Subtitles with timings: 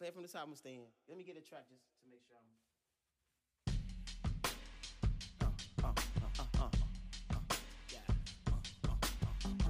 [0.00, 0.44] Play it from the top.
[0.44, 0.80] I'm gonna stay in.
[1.10, 2.46] Let me get a track just to make sure I'm.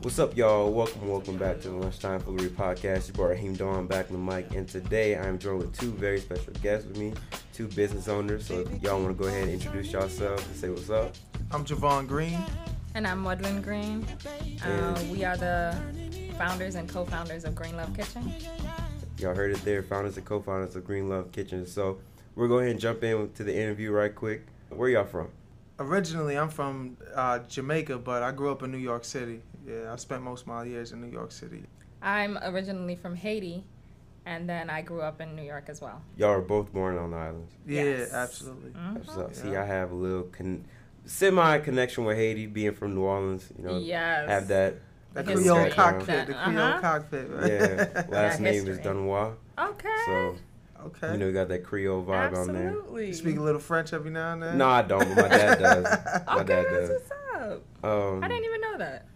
[0.03, 0.73] What's up, y'all?
[0.73, 3.09] Welcome, welcome back to the Lunchtime Foolery Podcast.
[3.09, 6.21] Your boy Raheem Dawn back in the mic, and today I'm joined with two very
[6.21, 7.13] special guests with me,
[7.53, 8.47] two business owners.
[8.47, 11.13] So if y'all want to go ahead and introduce yourselves and say what's up.
[11.51, 12.39] I'm Javon Green.
[12.95, 14.07] And I'm Mudlin Green.
[14.65, 15.77] Uh, we are the
[16.39, 18.33] founders and co-founders of Green Love Kitchen.
[19.21, 21.67] Y'all heard it there, founders and co-founders of Green Love Kitchen.
[21.67, 21.99] So
[22.37, 24.47] we're going to jump in to the interview right quick.
[24.71, 25.29] Where y'all from?
[25.79, 29.43] Originally, I'm from uh, Jamaica, but I grew up in New York City.
[29.67, 31.65] Yeah, I spent most of my years in New York City.
[32.01, 33.63] I'm originally from Haiti,
[34.25, 36.01] and then I grew up in New York as well.
[36.17, 37.53] Y'all are both born on the islands.
[37.67, 38.13] Yeah, Yes.
[38.15, 38.71] absolutely.
[38.71, 39.07] Mhm.
[39.07, 39.63] So, see, Yeah.
[39.63, 40.65] I have a little con-
[41.05, 43.51] semi connection with Haiti, being from New Orleans.
[43.59, 44.29] You know, Yes.
[44.31, 44.77] have that.
[45.15, 45.43] That History.
[45.45, 45.75] Creole History.
[45.75, 46.81] cockpit, the Creole Uh-huh.
[46.81, 47.31] cockpit.
[47.31, 48.85] Yeah, last That name is history.
[48.85, 49.35] Dunois.
[49.59, 49.89] Okay.
[50.07, 50.37] So
[50.87, 51.13] okay.
[51.13, 52.69] you know, you got that Creole vibe on there.
[52.69, 53.07] Absolutely.
[53.09, 54.59] You speak a little French every now and then.
[54.59, 55.01] No, I don't.
[55.15, 55.85] But my dad does.
[56.27, 56.91] My Okay, dad that's does.
[56.91, 57.11] what's
[57.83, 57.85] up.
[57.85, 59.07] Um, I didn't even know that.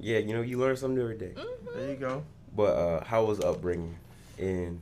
[0.00, 1.32] yeah, you know, you learn something new every day.
[1.36, 1.74] Mhm.
[1.74, 2.22] There you go.
[2.56, 3.96] But uh, how was upbringing
[4.38, 4.80] in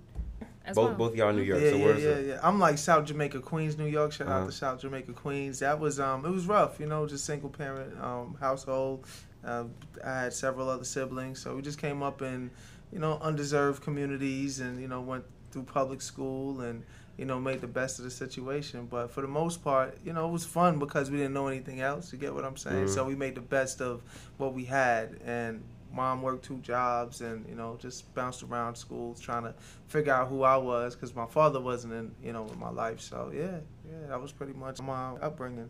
[0.64, 1.08] As both well.
[1.08, 1.60] both y'all New York?
[1.62, 2.40] Yeah, so yeah, where's yeah, the, yeah.
[2.42, 4.12] I'm like South Jamaica, Queens, New York.
[4.12, 4.38] Shout Uh-huh.
[4.40, 5.58] out to South Jamaica, Queens.
[5.58, 9.06] That was um, it was rough, you know, just single parent um household.
[9.44, 9.64] Uh,
[10.04, 12.50] I had several other siblings, so we just came up in,
[12.92, 16.84] you know, undeserved communities, and you know, went through public school and
[17.18, 18.86] you know made the best of the situation.
[18.90, 21.80] But for the most part, you know, it was fun because we didn't know anything
[21.80, 22.12] else.
[22.12, 22.86] You get what I'm saying?
[22.86, 22.94] Mhm.
[22.94, 24.02] So we made the best of
[24.38, 29.18] what we had, and mom worked two jobs and you know just bounced around schools
[29.20, 29.52] trying to
[29.88, 33.00] figure out who I was because my father wasn't in you know in my life.
[33.00, 33.58] So yeah,
[33.90, 35.68] yeah, that was pretty much my upbringing.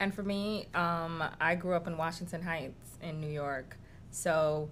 [0.00, 3.76] And for me, um, I grew up in Washington Heights in New York,
[4.10, 4.70] so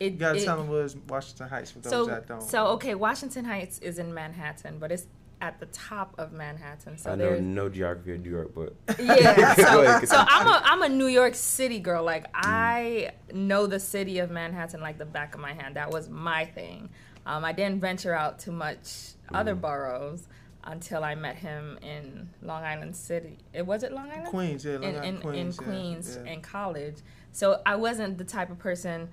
[0.00, 0.14] it.
[0.14, 2.42] You gotta it- tell them where's Washington Heights for those so, that don't.
[2.42, 5.06] so okay, Washington Heights is in Manhattan, but it's
[5.40, 6.98] at the top of Manhattan.
[6.98, 9.54] So I know no geography of New York, but yeah.
[9.54, 12.02] So, so I'm a I'm a New York City girl.
[12.02, 15.76] Like I know the city of Manhattan like the back of my hand.
[15.76, 16.88] That was my thing.
[17.24, 20.26] Um, I didn't venture out too much other boroughs
[20.66, 23.38] until I met him in Long Island City.
[23.52, 24.26] It was it Long Island?
[24.26, 26.34] Queens, yeah, Long in, Island, in, Queens, in yeah, yeah.
[26.34, 26.96] in college.
[27.32, 29.08] So I wasn't the type of person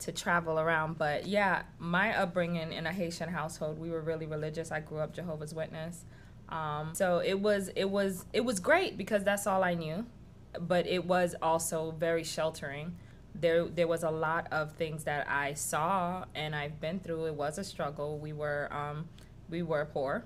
[0.00, 0.98] to travel around.
[0.98, 4.72] But yeah, my upbringing in a Haitian household, we were really religious.
[4.72, 6.04] I grew up Jehovah's Witness.
[6.48, 10.06] Um, so it was it was it was great because that's all I knew,
[10.60, 12.96] but it was also very sheltering.
[13.34, 17.26] There there was a lot of things that I saw and I've been through.
[17.26, 18.18] It was a struggle.
[18.18, 19.08] We were um,
[19.48, 20.24] we were poor.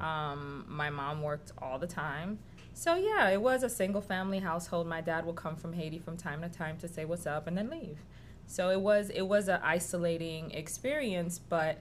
[0.00, 2.38] Um, my mom worked all the time.
[2.74, 4.86] So yeah, it was a single family household.
[4.86, 7.56] My dad would come from Haiti from time to time to say what's up and
[7.58, 7.98] then leave.
[8.46, 11.78] So it was it was an isolating experience, but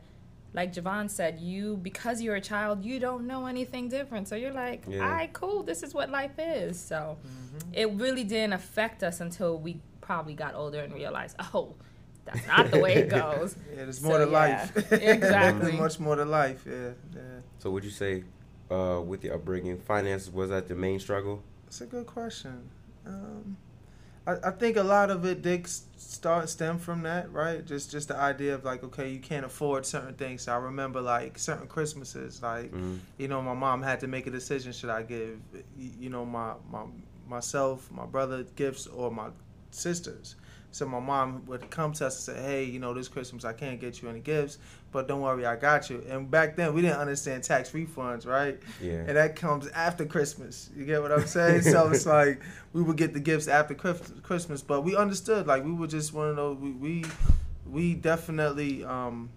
[0.53, 4.27] like Javon said, you because you're a child, you don't know anything different.
[4.27, 5.03] So you're like, Yeah.
[5.03, 6.79] all right, cool, this is what life is.
[6.79, 7.73] So Mm-hmm.
[7.73, 11.75] it really didn't affect us until we probably got older and realized, oh,
[12.25, 13.55] that's not the way it goes.
[13.75, 14.31] yeah, there's So, more to yeah.
[14.31, 14.91] life.
[14.91, 15.71] Exactly.
[15.73, 16.63] much more to life.
[16.67, 17.21] Yeah, yeah.
[17.59, 18.23] So would you say
[18.71, 21.43] uh, with your upbringing, finances was that the main struggle?
[21.65, 22.69] That's a good question.
[23.05, 23.57] Um,
[24.27, 27.65] I, I think a lot of it did start stem from that, right?
[27.65, 30.43] Just just the idea of like, okay, you can't afford certain things.
[30.43, 32.99] So I remember like certain Christmases, like Mhm.
[33.17, 35.39] you know, my mom had to make a decision: should I give,
[35.77, 36.83] you know, my my
[37.27, 39.29] myself, my brother gifts, or my
[39.71, 40.35] sisters?
[40.71, 43.53] So my mom would come to us and say, "Hey, you know, this Christmas I
[43.53, 44.59] can't get you any gifts,
[44.91, 48.59] but don't worry, I got you." And back then we didn't understand tax refunds, right?
[48.81, 48.93] Yeah.
[49.07, 50.69] and that comes after Christmas.
[50.75, 51.63] You get what I'm saying?
[51.63, 52.41] so it's like
[52.73, 55.47] we would get the gifts after Christmas, but we understood.
[55.47, 56.57] Like we were just one of those.
[56.57, 57.05] We we,
[57.65, 59.29] we definitely um,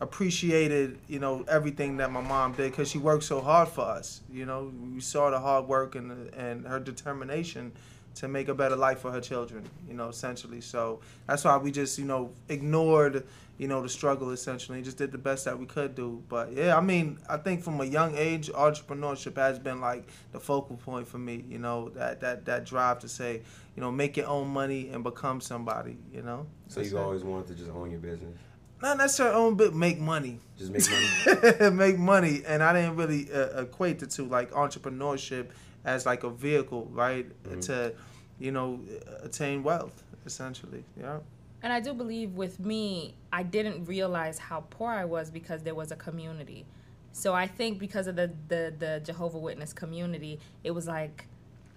[0.00, 4.22] appreciated you know everything that my mom did because she worked so hard for us.
[4.32, 7.72] You know, we saw the hard work and and her determination
[8.16, 9.64] to make a better life for her children.
[9.88, 10.60] You know, essentially.
[10.60, 13.26] So that's why we just you know ignored
[13.60, 16.08] you know the struggle essentially just did the best that we could do.
[16.30, 20.02] But yeah i mean i think from a young age entrepreneurship has been like
[20.32, 23.42] the focal point for me you know that that that drive to say
[23.74, 26.46] you know make your own money and become somebody you know?
[26.68, 28.34] So That's you always wanted to just own your business,
[28.80, 30.38] not necessarily own but make money.
[30.56, 31.70] Just make money.
[31.84, 35.46] make money and i didn't really uh, equate the two like entrepreneurship
[35.84, 37.60] as like a vehicle right Mhm.
[37.66, 37.92] to
[38.38, 38.80] you know
[39.22, 41.18] attain wealth essentially yeah
[41.62, 45.74] And I do believe with me, I didn't realize how poor I was because there
[45.74, 46.64] was a community.
[47.12, 51.26] So I think because of the the, the Jehovah Witness community, it was like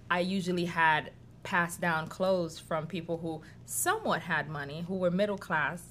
[0.10, 1.12] I usually had
[1.44, 5.84] passed down clothes from people who somewhat had money, who were middle class,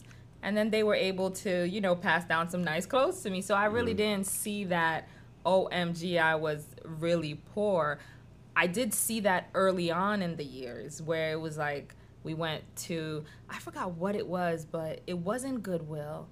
[0.43, 3.43] and then they were able to you know pass down some nice clothes to me.
[3.43, 3.99] So i really mm.
[3.99, 5.09] didn't see that
[5.45, 7.99] omg i was really poor.
[8.55, 12.63] I did see that early on in the years where it was like we went
[12.77, 16.29] to i forgot what it was but it wasn't goodwill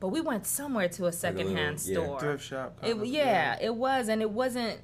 [0.00, 1.94] but we went somewhere to a secondhand yeah.
[1.94, 2.76] store Thrift shop.
[2.82, 4.80] it, kind yeah, it was, and it wasn't.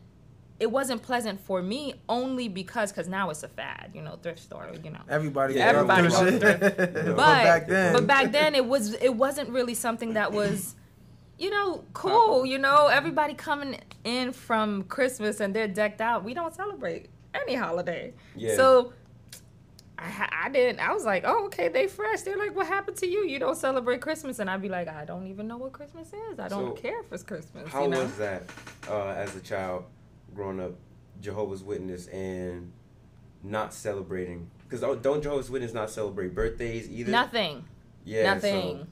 [0.61, 4.39] It wasn't pleasant for me only because, because now it's a fad, you know, thrift
[4.41, 5.01] store, you know.
[5.09, 6.77] Everybody, Yeah, loved everybody thrift loved shit.
[6.77, 6.95] thrift.
[6.95, 10.77] but, But back then, but back then it was it wasn't really something that was,
[11.37, 12.47] you know, cool.
[12.47, 16.23] You know, everybody coming in from Christmas and they're decked out.
[16.23, 18.55] We don't celebrate any holiday, Yeah.
[18.55, 18.93] so.
[19.99, 20.81] I, I didn't.
[20.81, 22.23] I was like, oh, okay, they fresh.
[22.23, 23.25] They're like, what happened to you?
[23.27, 26.39] You don't celebrate Christmas, and I'd be like, I don't even know what Christmas is.
[26.39, 27.69] I don't So, care if it's Christmas.
[27.69, 28.03] How you know?
[28.03, 28.45] was that
[28.89, 29.85] uh, as a child
[30.35, 30.73] growing up,
[31.21, 32.71] Jehovah's Witness, and
[33.43, 34.49] not celebrating?
[34.69, 37.11] Because don't Jehovah's Witness not celebrate birthdays either?
[37.11, 37.65] Nothing.
[38.05, 38.87] Yeah, Nothing.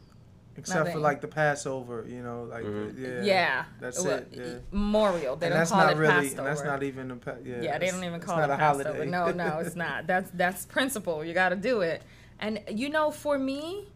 [0.58, 2.99] Except for like the Passover, you know, like Mhm.
[2.99, 3.64] yeah, yeah.
[3.81, 4.29] that's Well, it.
[4.32, 4.44] Yeah.
[4.70, 5.37] Memorial.
[5.37, 6.38] They and don't that's call not it really, Passover.
[6.38, 7.55] and that's not even a pa- yeah.
[7.62, 8.85] yeah, they it's- don't even call it a Passover.
[8.94, 9.06] holiday.
[9.11, 10.06] No, no, it's not.
[10.06, 11.25] That's that's principle.
[11.25, 12.03] You got to do it.
[12.38, 13.88] And you know, for me,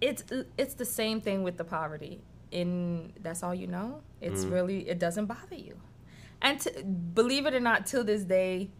[0.00, 0.22] it's
[0.56, 2.22] it's the same thing with the poverty.
[2.50, 4.02] In that's all you know.
[4.20, 4.52] It's Mhm.
[4.52, 5.76] really it doesn't bother you.
[6.40, 8.70] And to, believe it or not, till this day,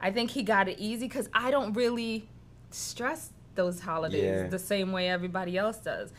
[0.00, 2.28] I think he got it easy because I don't really
[2.70, 4.46] stress those holidays Yeah.
[4.48, 6.12] the same way everybody else does.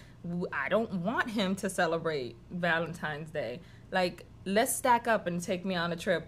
[0.52, 3.62] I don't want him to celebrate Valentine's Day.
[3.92, 6.28] Like, let's stack up and take me on a trip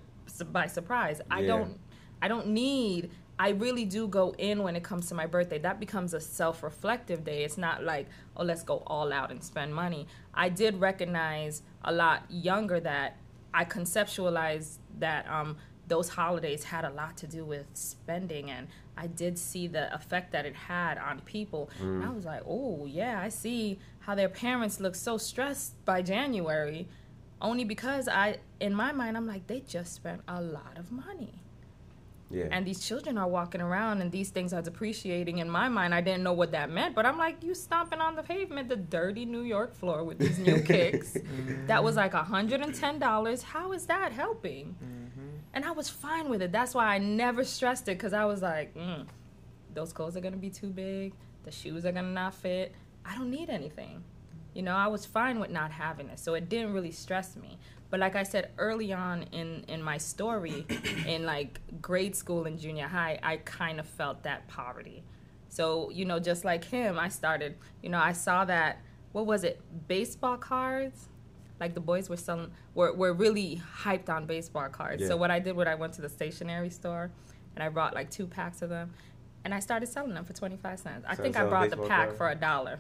[0.52, 1.22] by surprise.
[1.30, 1.80] I don't.
[2.22, 3.12] I don't need.
[3.40, 5.58] I really do go in when it comes to my birthday.
[5.58, 7.44] That becomes a self-reflective day.
[7.44, 8.08] It's not like,
[8.38, 10.06] oh, let's go all out and spend money.
[10.32, 13.18] I did recognize a lot younger that
[13.52, 18.68] I conceptualized that um, those holidays had a lot to do with spending, and
[19.02, 21.72] I did see the effect that it had on people.
[21.80, 26.04] And I was like, oh yeah, I see how their parents look so stressed by
[26.04, 26.88] January,
[27.42, 31.34] only because I, in my mind, I'm like, they just spent a lot of money.
[32.34, 32.48] Yeah.
[32.50, 35.40] and these children are walking around and these things are depreciating.
[35.40, 38.16] In my mind i didn't know what that meant but i'm like you stomping on
[38.16, 41.18] the pavement the dirty new york floor with these new kicks.
[41.18, 41.68] Mm.
[41.68, 45.02] That was like $110 how is that helping mm.
[45.54, 46.52] And i was fine with it.
[46.52, 49.06] That's why i never stressed it because i was like mm,
[49.74, 51.14] those clothes are going to be too big.
[51.44, 52.74] The shoes are going to not fit.
[53.06, 54.04] I don't need anything.
[54.54, 57.58] You know i was fine with not having it so it didn't really stress me.
[57.90, 60.66] But like i said early on in in my story
[61.08, 65.04] in like grade school and junior high i kind of felt that poverty.
[65.50, 68.80] So you know just like him i started you know i saw that
[69.12, 69.62] what was it?
[69.88, 71.08] Baseball cards
[71.62, 75.08] like the boys were selling were, were really hyped on baseball cards Yeah.
[75.10, 77.12] so what i did was i went to the stationery store
[77.56, 78.94] and i brought like two packs of them
[79.46, 81.70] and i started selling them for 25 cents i So think i sell a brought
[81.70, 82.18] the pack card?
[82.18, 82.80] for a dollar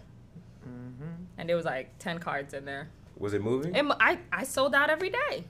[0.63, 3.75] hmm and there was like 10 cards in there was it moving?
[3.75, 5.45] and I, I sold out every day.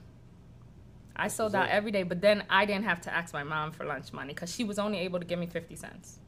[1.16, 3.86] I sold out every day, but then I didn't have to ask my mom for
[3.86, 6.20] lunch money because she was only able to give me 50 cents.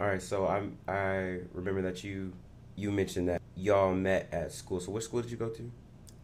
[0.00, 0.22] All right.
[0.22, 0.78] So I'm.
[0.88, 2.32] I remember that you
[2.76, 4.80] you mentioned that y'all met at school.
[4.80, 5.70] So what school did you go to?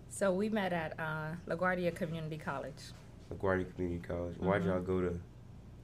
[0.09, 2.75] So we met at uh, LaGuardia Community College.
[3.33, 4.37] LaGuardia Community College.
[4.39, 4.67] Why'd Mhm.
[4.67, 5.21] y'all go to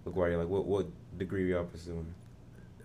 [0.06, 0.38] LaGuardia?
[0.38, 0.87] Like, what what
[1.19, 2.12] degree y'all pursuing?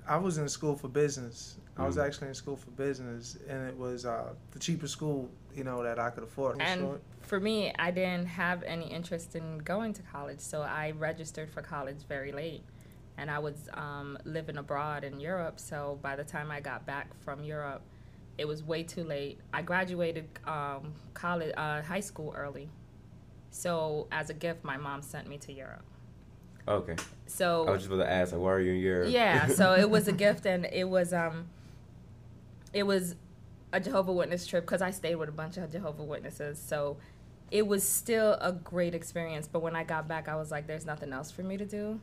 [0.08, 1.58] I was in school for business.
[1.78, 2.06] I was Mhm.
[2.06, 5.98] actually in school for business, and it was uh, the cheapest school you know that
[6.00, 6.62] I could afford.
[6.62, 10.92] And So- for me, I didn't have any interest in going to college, so I
[10.92, 12.64] registered for college very late.
[13.18, 17.14] And I was um, living abroad in Europe, so by the time I got back
[17.20, 17.82] from Europe,
[18.40, 19.40] it was way too late.
[19.54, 22.70] I graduated um, college, uh, high school early,
[23.52, 25.84] so as a gift, my mom sent me to Europe.
[26.66, 26.96] Okay.
[27.28, 29.10] So I was just about to ask, like, why are you in Europe?
[29.12, 31.50] yeah, so it was a gift, and it was um,
[32.72, 33.16] it was
[33.74, 36.60] a Jehovah Witness trip because I stayed with a bunch of Jehovah Witnesses.
[36.60, 36.98] So
[37.52, 39.50] it was still a great experience.
[39.50, 42.00] But when I got back, I was like, "There's nothing else for me to do,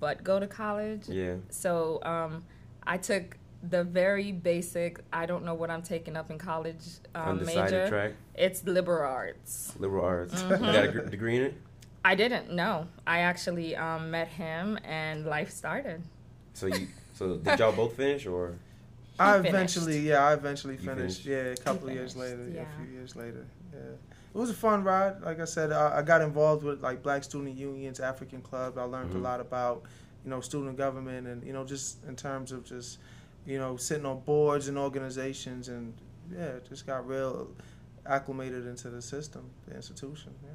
[0.00, 1.36] but go to college." yeah.
[1.50, 2.44] So um,
[2.84, 3.36] I took
[3.70, 5.00] the very basic.
[5.12, 6.82] I don't know what I'm taking up in college
[7.14, 7.88] um, Undecided major.
[7.88, 9.72] track, It's liberal arts.
[9.78, 10.34] liberal arts.
[10.42, 10.66] Mhm.
[10.66, 11.54] You got a gr- degree in it.
[12.04, 12.86] I didn't know.
[13.06, 16.02] I actually um, met him, and life started.
[16.54, 16.88] So you.
[17.16, 18.56] So did y'all both finish or?
[19.20, 19.48] I finished.
[19.54, 21.22] eventually, yeah, I eventually finished.
[21.22, 21.26] finished?
[21.26, 22.44] Yeah, a couple of years later.
[22.48, 22.62] Yeah.
[22.62, 22.62] yeah.
[22.62, 23.46] a few years later.
[23.72, 23.78] Yeah,
[24.34, 25.20] it was a fun ride.
[25.22, 28.76] Like I said, I, I got involved with like Black Student Unions, African Club.
[28.78, 29.16] I learned Mhm.
[29.16, 29.84] a lot about,
[30.24, 32.98] you know, student government and you know just in terms of just,
[33.46, 35.92] you know, sitting on boards and organizations and
[36.34, 37.48] yeah, just got real
[38.06, 40.32] acclimated into the system, the institution.
[40.42, 40.50] Yeah.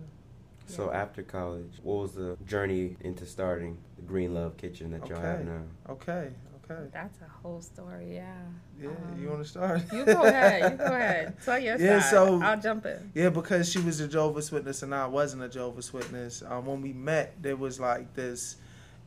[0.67, 5.19] So after college, what was the journey into starting the Green Love Kitchen that y'all
[5.19, 5.61] have now?
[5.89, 6.29] Okay,
[6.71, 6.87] Okay.
[6.93, 8.13] That's a whole story.
[8.13, 8.31] Yeah.
[8.79, 9.81] Yeah, Um, you want to start?
[9.91, 10.71] You go ahead.
[10.71, 11.33] You go ahead.
[11.43, 12.09] Tell your Yeah, side.
[12.11, 13.11] so- I'll jump in.
[13.15, 16.43] Yeah, because she was a Jehovah's Witness and I wasn't a Jehovah's Witness.
[16.47, 18.57] Um, when we met, there was like this,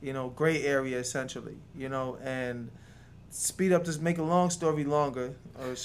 [0.01, 2.69] you know, gray area essentially, you know, and
[3.33, 5.77] speed up, just make a long story longer, or I'm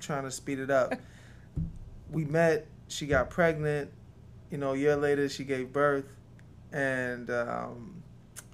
[0.00, 0.94] trying to speed it up.
[2.12, 3.90] we met, she got pregnant,
[4.50, 6.04] you know, a year later she gave birth,
[6.72, 8.02] and um,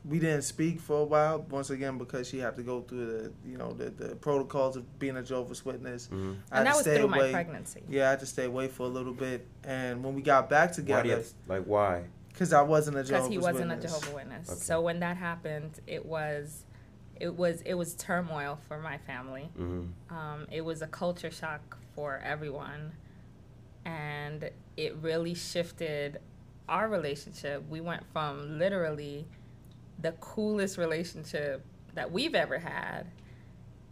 [0.04, 1.44] we didn't speak for a while.
[1.50, 4.98] Once again, because she had to go through the, you know, the, the protocols of
[4.98, 6.08] being a Jehovah's Witness.
[6.12, 6.36] Mhm.
[6.52, 7.82] I And that was stay through my pregnancy.
[7.88, 10.70] Yeah, I had to stay away for a little bit, and when we got back
[10.70, 12.04] Why you together, have, like why?
[12.28, 13.36] because I wasn't a Jehovah's Witness.
[13.36, 13.84] because he wasn't Witness.
[13.84, 14.50] a Jehovah Witness.
[14.50, 14.60] Okay.
[14.60, 16.64] So when that happened, it was,
[17.20, 19.50] it was, it was turmoil for my family.
[19.56, 22.92] hmm Um, it was a culture shock for everyone,
[23.84, 26.18] and it really shifted
[26.68, 27.62] our relationship.
[27.68, 29.26] We went from literally
[30.00, 33.06] the coolest relationship that we've ever had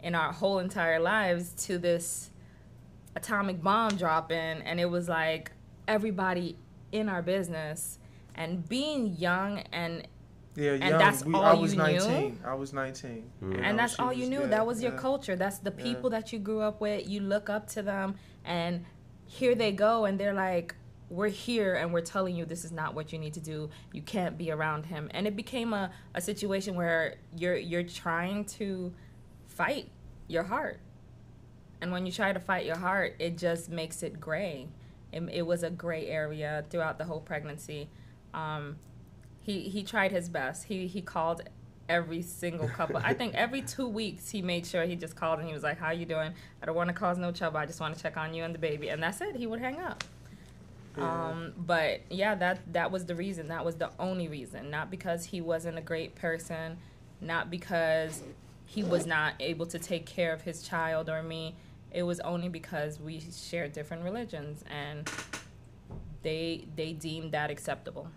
[0.01, 2.31] in our whole entire lives to this
[3.15, 5.51] atomic bomb dropping, and it was like
[5.87, 6.55] everybody
[6.91, 7.99] in our business
[8.35, 10.07] and being young and
[10.59, 10.99] Yeah, And young.
[10.99, 12.37] that's we, all I was you knew?
[12.43, 13.31] I was nineteen.
[13.41, 13.55] Mhm.
[13.55, 14.41] you and that's all you knew.
[14.41, 14.99] yeah, that was your yeah.
[14.99, 15.35] culture.
[15.37, 15.83] That's the Yeah.
[15.83, 17.07] people that you grew up with.
[17.07, 18.83] You look up to them, and
[19.25, 20.75] here they go, and they're like,
[21.09, 23.69] "We're here, and we're telling you this is not what you need to do.
[23.93, 28.43] You can't be around him." And it became a, a situation where you're you're trying
[28.59, 28.93] to
[29.47, 29.89] fight
[30.27, 30.79] your heart,
[31.81, 34.67] and when you try to fight your heart, it just makes it gray.
[35.13, 37.89] It, it was a gray area throughout the whole pregnancy.
[38.33, 38.77] Um,
[39.49, 40.65] he he tried his best.
[40.65, 41.41] He he called
[41.87, 42.97] every single couple.
[42.97, 45.79] I think every two weeks he made sure he just called and he was like,
[45.79, 46.33] "How you doing?
[46.61, 47.57] I don't want to cause no trouble.
[47.57, 49.35] I just want to check on you and the baby." And that's it.
[49.35, 50.03] He would hang up.
[50.95, 51.29] Yeah.
[51.29, 53.47] Um, but yeah, that that was the reason.
[53.47, 54.69] That was the only reason.
[54.69, 56.77] Not because he wasn't a great person,
[57.19, 58.21] not because
[58.67, 61.55] he was not able to take care of his child or me.
[61.91, 65.09] It was only because we shared different religions and
[66.21, 68.09] they they deemed that acceptable.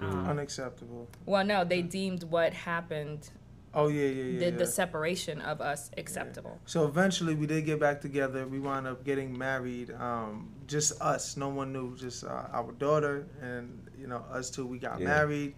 [0.00, 1.08] Um, Unacceptable.
[1.26, 3.28] well, no, they deemed what happened,
[3.74, 4.38] Oh yeah, yeah, yeah.
[4.38, 4.56] the, yeah.
[4.56, 6.58] the separation of us, acceptable.
[6.64, 8.46] So eventually, we did get back together.
[8.46, 9.90] We wound up getting married.
[9.92, 11.36] Um, just us.
[11.36, 11.94] No one knew.
[11.96, 14.66] Just uh, our daughter and you know us two.
[14.66, 15.06] We got Yeah.
[15.08, 15.54] married,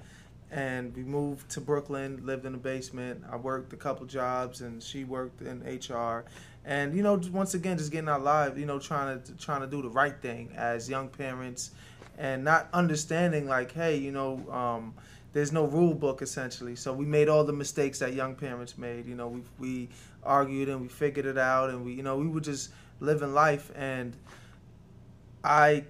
[0.50, 2.20] and we moved to Brooklyn.
[2.26, 3.22] Lived in the basement.
[3.30, 6.24] I worked a couple jobs, and she worked in HR.
[6.64, 8.58] And you know, once again, just getting our lives.
[8.58, 11.70] You know, trying to trying to do the right thing as young parents,
[12.20, 14.44] and not understanding like, hey, you know.
[14.50, 14.94] Um,
[15.32, 16.74] there's no rule book essentially.
[16.74, 19.06] So we made all the mistakes that young parents made.
[19.06, 19.88] You know, we we
[20.24, 23.70] argued and we figured it out, and we you know we were just living life.
[23.76, 24.16] And
[25.44, 25.84] I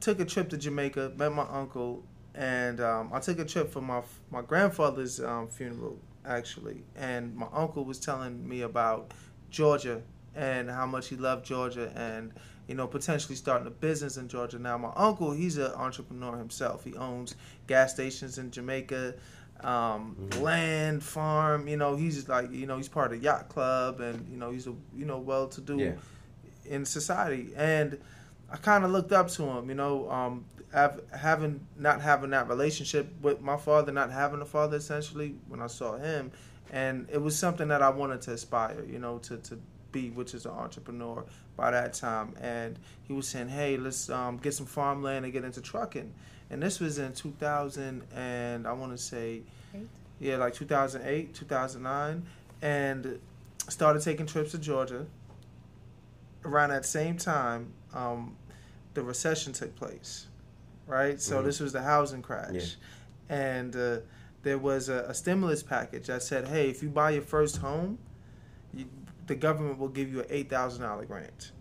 [0.00, 3.80] took a trip to Jamaica, met my uncle, and um, I took a trip for
[3.82, 6.82] my my grandfather's um, funeral actually.
[6.96, 9.12] And my uncle was telling me about
[9.50, 10.02] Georgia
[10.34, 12.32] and how much he loved Georgia and
[12.68, 14.58] you know potentially starting a business in Georgia.
[14.58, 16.84] Now my uncle, he's an entrepreneur himself.
[16.84, 17.34] He owns
[17.66, 19.14] gas stations in Jamaica,
[19.60, 20.40] um, Mhm.
[20.42, 21.68] land, farm.
[21.68, 24.66] You know, he's like you know he's part of yacht club and you know he's
[24.66, 25.92] a you know well to do Yeah.
[26.64, 27.98] in society and.
[28.48, 30.44] I kind of looked up to him, you know, um,
[31.12, 35.66] having not having that relationship with my father, not having a father essentially when I
[35.66, 36.30] saw him,
[36.70, 39.58] and it was something that I wanted to aspire, you know, to, to
[39.96, 41.24] be, which is an entrepreneur
[41.56, 42.34] by that time.
[42.40, 46.12] And he was saying, hey, let's um, get some farmland and get into trucking.
[46.50, 49.42] And this was in 2000, and I want to say,
[49.74, 49.88] Eight?
[50.20, 52.22] yeah, like 2008, 2009,
[52.62, 53.18] and
[53.68, 55.06] started taking trips to Georgia.
[56.44, 58.36] Around that same time, um,
[58.94, 60.26] the recession took place,
[60.86, 61.20] right?
[61.20, 61.44] So Mhm.
[61.44, 62.76] this was the housing crash,
[63.28, 63.36] Yeah.
[63.36, 63.98] and uh,
[64.44, 67.98] there was a, a stimulus package that said, "Hey, if you buy your first home,
[68.72, 68.84] you,
[69.26, 71.52] the government will give you an eight thousand dollar grant."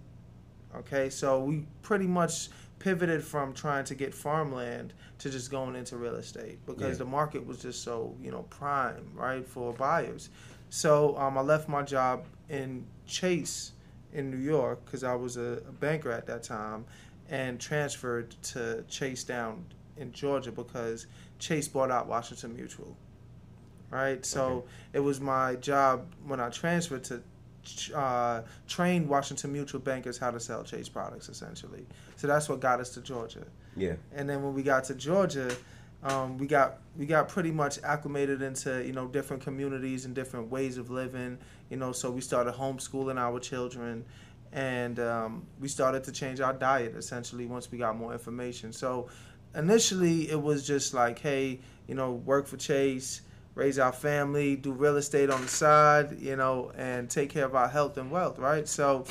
[0.75, 5.95] Okay, so we pretty much pivoted from trying to get farmland to just going into
[5.97, 7.05] real estate because Yeah.
[7.05, 10.29] the market was just so you know prime, right, for buyers.
[10.69, 13.71] So um, I left my job in Chase
[14.13, 16.85] in New York because I was a, a banker at that time,
[17.29, 19.65] and transferred to Chase down
[19.97, 21.07] in Georgia because
[21.39, 22.97] Chase bought out Washington Mutual.
[23.89, 24.67] Right, so Okay.
[24.93, 27.21] it was my job when I transferred to
[27.93, 31.85] uh, train Washington Mutual bankers how to sell Chase products, essentially.
[32.15, 33.45] So that's what got us to Georgia.
[33.75, 33.95] Yeah.
[34.13, 35.55] And then when we got to Georgia,
[36.03, 40.49] um, we got we got pretty much acclimated into you know different communities and different
[40.49, 41.37] ways of living.
[41.69, 44.05] You know, so we started homeschooling our children,
[44.51, 48.71] and um, we started to change our diet essentially once we got more information.
[48.71, 49.09] So
[49.55, 53.21] initially, it was just like, hey, you know, work for Chase.
[53.55, 57.55] Raise our family, do real estate on the side, you know, and take care of
[57.55, 58.67] our health and wealth, right?
[58.67, 59.05] So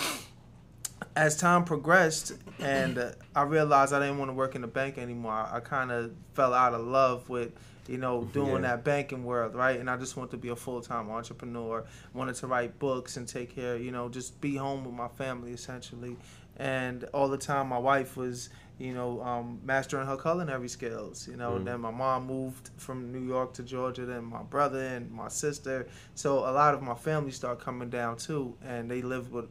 [1.17, 4.99] as time progressed and uh, I realized I didn't want to work in the bank
[4.99, 7.53] anymore, I, I kind of fell out of love with,
[7.89, 8.77] you know, doing Yeah.
[8.77, 9.79] that banking world, right?
[9.79, 13.27] And I just wanted to be a full time entrepreneur, wanted to write books and
[13.29, 16.17] take care, you know, just be home with my family essentially.
[16.57, 21.29] And all the time, my wife was, you know, um, mastering her culinary skills.
[21.29, 21.65] You know, Mm.
[21.65, 24.05] then my mom moved from New York to Georgia.
[24.05, 25.87] Then my brother and my sister.
[26.15, 29.47] So a lot of my family started coming down too, and they lived with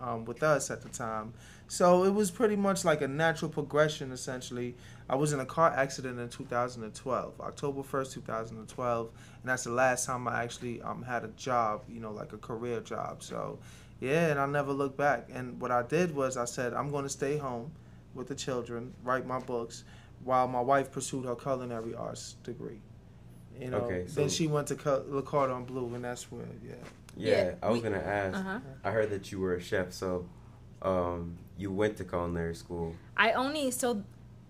[0.00, 1.32] um, with us at the time.
[1.66, 4.12] So it was pretty much like a natural progression.
[4.12, 4.76] Essentially,
[5.10, 9.08] I was in a car accident in 2012, October 1st, 2012,
[9.42, 11.82] and that's the last time I actually um, had a job.
[11.88, 13.22] You know, like a career job.
[13.22, 13.58] So.
[14.00, 15.26] Yeah, and I never looked back.
[15.34, 17.72] And what I did was I said, I'm going to stay home
[18.18, 19.84] with the children, write my books,
[20.24, 22.80] while my wife pursued her culinary arts degree.
[23.58, 26.74] You know, Okay, then she went to Cu- Le Cordon Bleu, and that's where, yeah.
[27.16, 28.36] Yeah, Yeah, I was we- gonna ask.
[28.36, 28.58] Uh-huh.
[28.84, 30.28] I heard that you were a chef, so
[30.82, 32.94] um, you went to culinary school.
[33.16, 34.04] I only so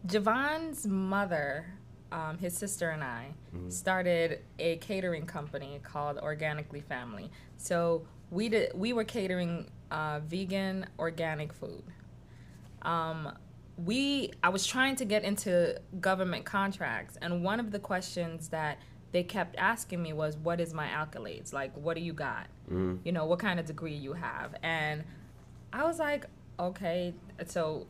[0.06, 1.66] Javon's mother,
[2.12, 3.72] um, his sister and I Mhm.
[3.72, 7.30] started a catering company called Organically Family.
[7.56, 11.82] So we did we were catering uh, vegan organic food.
[12.82, 13.32] Um,
[13.84, 18.78] we I was trying to get into government contracts, and one of the questions that
[19.12, 21.52] they kept asking me was, "What is my accolades?
[21.52, 22.46] Like, what do you got?
[22.70, 22.98] Mhm.
[23.04, 25.04] You know, what kind of degree you have?" And
[25.72, 26.26] I was like,
[26.58, 27.14] "Okay,
[27.46, 27.86] so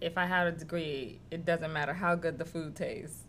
[0.00, 3.24] if I have a degree, it doesn't matter how good the food tastes.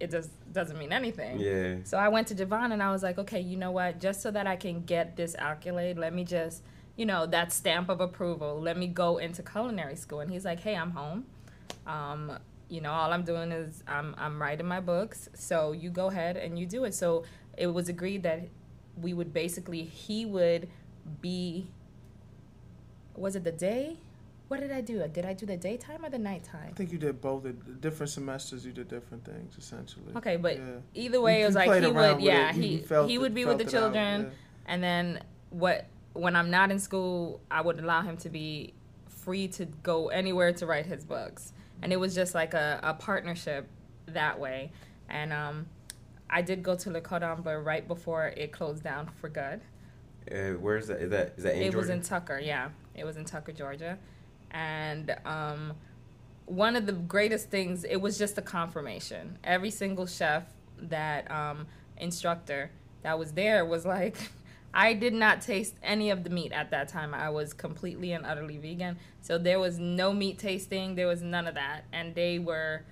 [0.00, 1.76] It just doesn't mean anything." Yeah.
[1.84, 4.00] So I went to Javon and I was like, okay, you know what?
[4.00, 6.62] Just so that I can get this accolade, let me just,
[6.96, 10.20] you know, that stamp of approval, let me go into culinary school.
[10.20, 11.26] And he's like, hey, I'm home.
[11.86, 12.38] Um,
[12.68, 15.28] you know, all I'm doing is I'm, I'm writing my books.
[15.34, 16.94] So you go ahead and you do it.
[16.94, 17.24] So
[17.56, 18.48] it was agreed that
[19.00, 20.68] we would basically, he would
[21.20, 21.68] be,
[23.14, 23.96] was it the day?
[24.48, 25.06] What did I do?
[25.08, 26.68] Did I do the daytime or the nighttime?
[26.70, 27.42] I think you did both.
[27.44, 30.12] The different semesters, you did different things, essentially.
[30.16, 30.64] Okay, but Yeah.
[30.94, 32.54] either way, You- it was like he would, yeah, it.
[32.56, 32.60] He
[33.06, 34.30] he it- would be with the it out, children,
[34.66, 35.86] and then what?
[36.12, 38.74] When I'm not in school, I would allow him to be
[39.08, 42.94] free to go anywhere to write his books, and it was just like a, a
[42.94, 43.68] partnership
[44.06, 44.72] that way.
[45.08, 45.66] And um,
[46.30, 49.60] I did go to Le Cordon Bleu right before it closed down for good.
[50.30, 51.00] Uh, where's that?
[51.00, 52.70] Is that is that in it was in Tucker, yeah.
[52.94, 53.98] It was in Tucker, Georgia.
[54.52, 55.72] And um,
[56.46, 59.38] one of the greatest things, it was just a confirmation.
[59.42, 60.44] Every single chef
[60.78, 61.66] that um,
[61.96, 62.70] instructor
[63.02, 64.16] that was there was like,
[64.74, 67.12] I did not taste any of the meat at that time.
[67.14, 68.98] I was completely and utterly vegan.
[69.20, 71.84] So there was no meat tasting, there was none of that.
[71.92, 72.82] And they were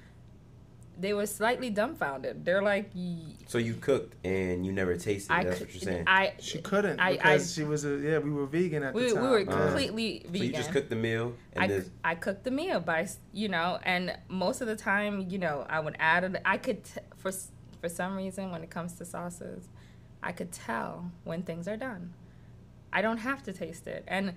[0.98, 2.44] they were slightly dumbfounded.
[2.44, 2.90] They're like,
[3.46, 5.32] so you cooked and you never tasted.
[5.32, 6.04] I, that's cou- what you're saying.
[6.06, 8.18] I, She couldn't I- because I- she was a yeah.
[8.18, 9.22] We were vegan at we, the time.
[9.22, 9.46] we were Yeah.
[9.46, 10.38] completely vegan.
[10.38, 11.90] so you just cooked the meal and I, this.
[12.04, 15.80] I cooked the meal by you know, and most of the time, you know, I
[15.80, 16.36] would add it.
[16.44, 17.32] I could t- for
[17.80, 19.68] for some reason when it comes to sauces,
[20.22, 22.12] I could tell when things are done.
[22.92, 24.34] I don't have to taste it, and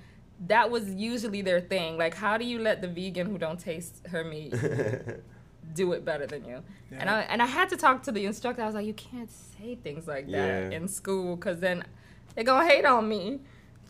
[0.48, 1.98] that was usually their thing.
[1.98, 4.54] Like, how do you let the vegan who don't taste her meat
[5.74, 6.64] do it better than you?
[6.92, 8.62] And I and I had to talk to the instructor.
[8.62, 10.78] I was like, you can't say things like that Yeah.
[10.78, 11.84] in school because then
[12.36, 13.40] they're gonna hate on me.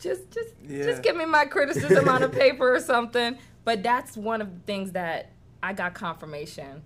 [0.00, 0.84] Just just Yeah.
[0.84, 3.36] just give me my criticism on a paper or something.
[3.64, 5.30] But that's one of the things that
[5.62, 6.82] I got confirmation.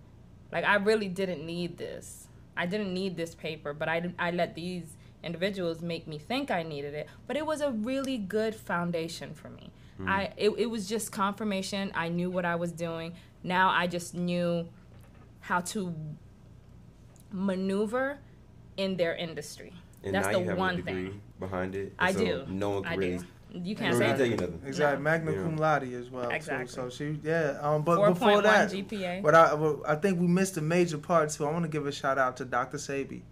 [0.52, 2.26] Like I really didn't need this.
[2.56, 6.62] I didn't need this paper, but I I let these individuals make me think I
[6.62, 7.08] needed it.
[7.26, 9.70] But it was a really good foundation for me.
[10.06, 11.90] I it, it was just confirmation.
[11.94, 13.14] I knew what I was doing.
[13.42, 14.68] Now I just knew
[15.40, 15.92] how to
[17.32, 18.18] maneuver
[18.76, 19.72] in their industry.
[20.04, 21.20] and That's now the you have one a thing.
[21.40, 21.92] behind it.
[21.98, 22.44] I so do.
[22.48, 23.18] No one can I really.
[23.18, 23.24] do.
[23.64, 24.62] You can't one say can you nothing.
[24.66, 25.02] Exactly, No.
[25.02, 25.42] magna Yeah.
[25.42, 26.28] cum laude as well.
[26.30, 26.66] Exactly.
[26.68, 27.58] So, so she, yeah.
[27.60, 29.22] Um, but Four before point one that, GPA.
[29.22, 31.44] but I, well, I think we missed a major part too.
[31.46, 32.76] I want to give a shout out to Dr.
[32.76, 33.22] Sebi.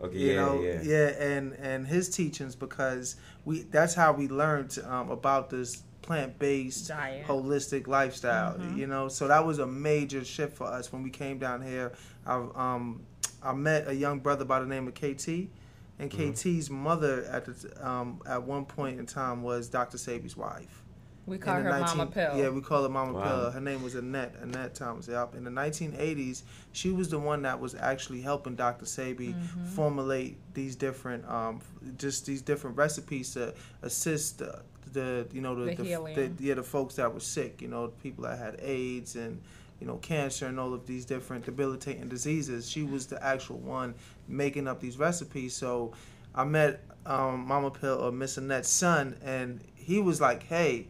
[0.00, 1.06] Okay, you yeah, know, yeah.
[1.22, 6.88] and and his teachings because we that's how we learned um, about this plant based
[6.88, 7.26] Diet.
[7.26, 8.58] holistic lifestyle.
[8.58, 8.76] Mhm.
[8.76, 11.92] You know, so that was a major shift for us when we came down here.
[12.26, 13.02] I um
[13.42, 15.50] I met a young brother by the name of KT.
[15.98, 16.32] And Mhm.
[16.34, 17.54] KT's mother at the
[17.88, 19.96] um, at one point in time was Dr.
[19.96, 20.82] Sebi's wife.
[21.26, 22.38] We call her the Mama 19 Pill.
[22.38, 23.22] Yeah, we call her Mama Wow.
[23.24, 23.50] Pill.
[23.50, 25.08] Her name was Annette, Annette Thomas.
[25.08, 25.34] Yep.
[25.34, 28.84] In the 1980s, she was the one that was actually helping Dr.
[28.84, 29.64] Sebi Mm-hmm.
[29.66, 31.60] formulate these different, um,
[31.98, 34.60] just these different recipes to assist the,
[34.92, 36.14] the you know, the, The healing.
[36.14, 37.60] the, yeah, the folks that were sick.
[37.60, 39.40] You know, people that had AIDS and
[39.80, 42.70] you know, cancer and all of these different debilitating diseases.
[42.70, 43.94] She was the actual one
[44.26, 45.54] making up these recipes.
[45.54, 45.92] So
[46.34, 50.86] I met um, Mama Pill or Miss Annette's son, and he was like, "Hey,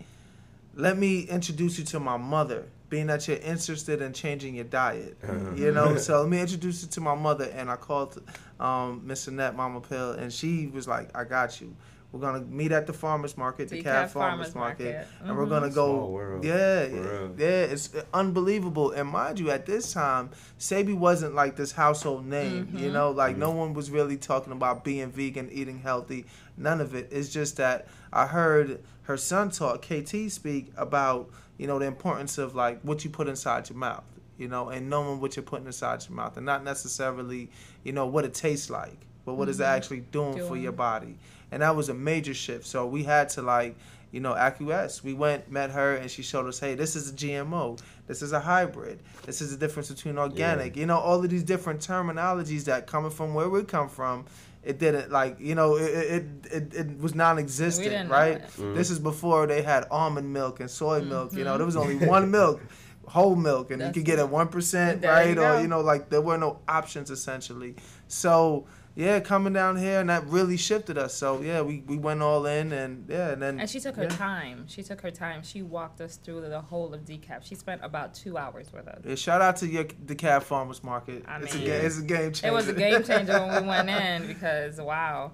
[0.77, 5.17] let me introduce you to my mother." Being that you're interested in changing your diet,
[5.25, 5.55] Uh-huh.
[5.57, 7.47] you know, so let me introduce you to my mother.
[7.53, 8.23] And I called
[8.61, 11.75] um, Miss Annette, Mama Pill, and she was like, "I got you.
[12.13, 15.09] We're gonna meet at the farmers market, the DeKalb Cab Farmers Farmers Market, Market.
[15.25, 15.49] and we're Mhm.
[15.49, 16.07] gonna Small go.
[16.07, 16.45] world.
[16.45, 18.93] Yeah, For yeah, it's unbelievable.
[18.93, 22.69] And mind you, at this time, Sebi wasn't like this household name.
[22.73, 22.93] You Mhm.
[22.93, 23.57] know, like no Mhm.
[23.57, 26.27] one was really talking about being vegan, eating healthy.
[26.57, 27.09] None of it.
[27.11, 32.39] It's just that I heard her son talk, KT speak about you know the importance
[32.39, 34.05] of like what you put inside your mouth.
[34.39, 37.51] You know, and knowing what you're putting inside your mouth, and not necessarily
[37.85, 39.77] you know what it tastes like, but what is it Mhm.
[39.77, 41.17] actually doing, for your body.
[41.51, 42.67] And that was a major shift.
[42.67, 43.77] So we had to like
[44.13, 45.03] you know, acquiesce.
[45.05, 47.77] We went, met her, and she showed us, hey, this is a GMO.
[48.07, 49.01] This is a hybrid.
[49.27, 50.77] This is the difference between organic.
[50.77, 54.25] You know, all of these different terminologies that coming from where we come from,
[54.67, 55.85] it didn't like, you know, it
[56.17, 58.39] it, it, it was non-existent, right?
[58.39, 58.49] it.
[58.59, 58.75] Mhm.
[58.75, 61.33] This is before they had almond milk and soy milk.
[61.33, 62.61] You know, there was only one milk.
[63.09, 64.23] Whole milk, and That's you could get it.
[64.23, 65.37] it one percent, right?
[65.37, 67.77] you Or you know, like there were no options essentially.
[68.09, 71.13] So yeah, coming down here, and that really shifted us.
[71.13, 74.05] So yeah, we, we went all in, and yeah, and then And she took her
[74.05, 74.09] yeah.
[74.09, 74.65] time.
[74.69, 75.43] She took her time.
[75.43, 77.45] She walked us through the whole of DeKalb.
[77.45, 79.03] She spent about two hours with us.
[79.05, 81.25] Yeah, shout out to your DeKalb Farmers Market.
[81.29, 82.47] I it's a mean- ga- it's a game changer.
[82.49, 85.33] It was a game changer when we went in because wow,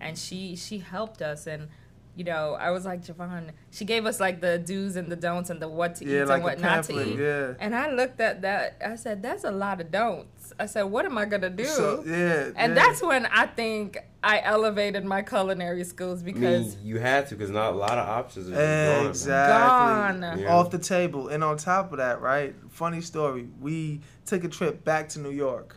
[0.00, 1.68] and she she helped us and.
[2.14, 3.50] You know, I was like Javon.
[3.70, 6.26] She gave us like the do's and the don'ts and the what to yeah, eat
[6.26, 7.18] like and what not to eat.
[7.18, 7.54] Yeah.
[7.58, 8.76] And I looked at that.
[8.84, 12.04] I said, "That's a lot of don'ts." I said, "What am I gonna do?" So
[12.06, 12.74] yeah, and yeah.
[12.74, 17.34] that's when I think I elevated my culinary skills I because mean, you had to
[17.34, 19.06] because not a lot of options are just gone.
[19.06, 20.38] exactly Gone.
[20.38, 20.54] Yeah.
[20.54, 21.28] off the table.
[21.28, 22.54] And on top of that, right?
[22.68, 23.48] Funny story.
[23.58, 25.76] We took a trip back to New York,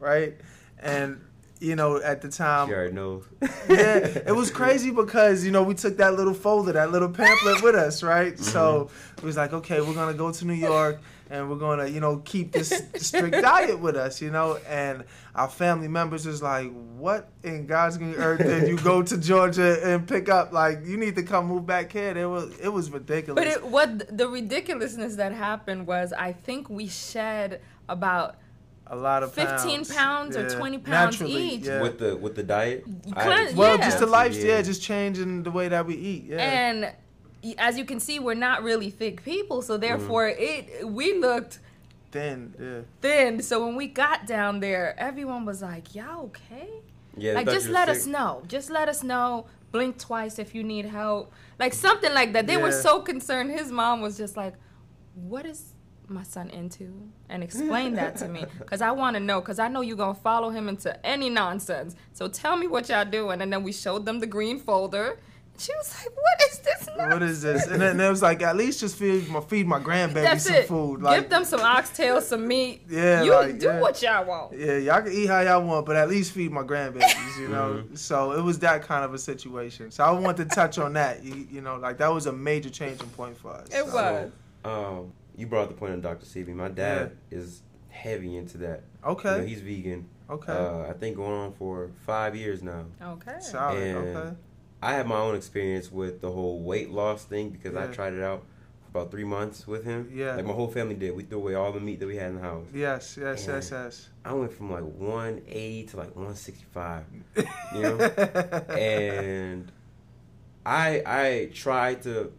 [0.00, 0.34] right?
[0.78, 1.20] And
[1.64, 3.24] you know, at the time, She already knows.
[3.68, 3.96] yeah,
[4.26, 7.74] it was crazy because you know we took that little folder, that little pamphlet with
[7.74, 8.34] us, right?
[8.34, 8.42] Mm-hmm.
[8.42, 11.00] So it was like, okay, we're gonna go to New York
[11.30, 14.58] and we're gonna, you know, keep this strict diet with us, you know.
[14.68, 19.16] And our family members is like, what in God's green earth did you go to
[19.16, 20.52] Georgia and pick up?
[20.52, 22.16] Like, you need to come move back here.
[22.16, 23.42] It was it was ridiculous.
[23.42, 28.36] But it, what the ridiculousness that happened was, I think we shed about
[28.86, 31.64] a lot of 15 pounds, pounds or 20 pounds Naturally, each.
[31.64, 31.80] Yeah.
[31.82, 32.84] With the with the diet.
[33.14, 33.84] I- well, yeah.
[33.84, 34.44] just the life, yeah.
[34.56, 34.62] Yeah.
[34.62, 36.24] just changing the way that we eat.
[36.24, 36.38] Yeah.
[36.38, 36.92] and
[37.58, 40.80] as you can see, we're not really thick people, so therefore Mm-hmm.
[40.82, 41.58] it we looked
[42.10, 42.80] thin yeah.
[43.00, 43.42] thin.
[43.42, 46.68] So when we got down there, everyone was like, "Y'all okay?"
[47.16, 48.42] Yeah, like just you were let us know.
[48.48, 49.46] Just let us know.
[49.72, 51.32] Blink twice if you need help.
[51.58, 52.46] Like something like that.
[52.46, 53.50] They were so concerned.
[53.50, 54.54] His mom was just like,
[55.14, 55.73] "What is
[56.08, 56.92] my son into?"
[57.28, 59.40] And explain that to me because I want to know.
[59.40, 61.94] Because I know you're gonna follow him into any nonsense.
[62.12, 63.40] So tell me what y'all doing.
[63.40, 65.18] And then we showed them the green folder.
[65.56, 67.66] She was like, "What is this?" What is this?
[67.68, 70.54] And then it was like, at least just feed my feed my grandbaby That's some
[70.56, 70.66] it.
[70.66, 71.00] food.
[71.00, 72.82] Like, Give them some oxtail, some meat.
[72.88, 73.80] Yeah, you like, do yeah.
[73.80, 74.58] what y'all want.
[74.58, 77.84] Yeah, y'all can eat how y'all want, but at least feed my grandbabies, you know.
[77.88, 77.96] Mhm.
[77.96, 79.92] So it was that kind of a situation.
[79.92, 81.22] So I want to touch on that.
[81.22, 83.68] You, you know, like that was a major changing point for us.
[83.68, 84.32] It So, was.
[84.64, 86.24] Um, you brought the point of Dr.
[86.26, 86.48] Sebi.
[86.54, 88.82] My dad is heavy into that.
[89.02, 89.46] You know, Okay.
[89.46, 90.08] he's vegan.
[90.30, 90.52] Okay.
[90.52, 92.86] Uh, I think going on for five years now.
[93.02, 93.36] Okay.
[93.40, 93.82] Solid.
[93.82, 94.36] and- Okay.
[94.82, 98.22] I had my own experience with the whole weight loss thing because I tried it
[98.22, 98.44] out
[98.92, 100.10] for about three months with him.
[100.12, 100.34] Yeah.
[100.36, 101.16] Like my whole family did.
[101.16, 102.66] We threw away all the meat that we had in the house.
[102.74, 103.16] Yes.
[103.18, 103.46] Yes.
[103.46, 103.54] Yeah.
[103.54, 103.70] Yes.
[103.70, 104.08] Yes.
[104.26, 107.04] I went from like 180 to like 165.
[107.74, 107.96] You know?
[108.76, 109.72] and
[110.66, 112.32] I I tried to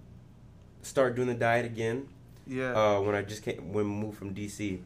[0.84, 2.08] start doing the diet again
[2.48, 2.74] yeah.
[2.74, 4.80] uh, when I just came when moved from DC.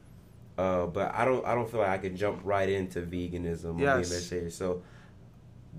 [0.57, 3.73] Uh, but I don't I don't feel like I can jump right into veganism or
[3.73, 4.09] being Yes.
[4.11, 4.51] vegetarian.
[4.51, 4.81] So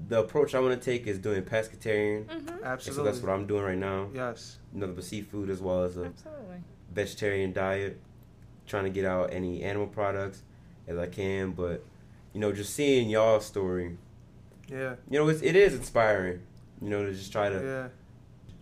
[0.09, 2.25] the approach I want to take is doing pescatarian.
[2.25, 2.49] Mm-hmm.
[2.49, 3.05] And so Absolutely.
[3.05, 4.09] that's what I'm doing right now.
[4.15, 4.59] yes.
[4.73, 6.63] Nothing but seafood as well as a Absolutely.
[6.93, 8.01] vegetarian diet.
[8.67, 10.43] Trying to get out any animal products
[10.87, 11.85] as I can, but
[12.33, 13.99] you know, just seeing y'all's story,
[14.69, 14.95] Yeah.
[15.11, 16.41] you know, it's, it is inspiring.
[16.81, 17.89] You know, to just try to Yeah.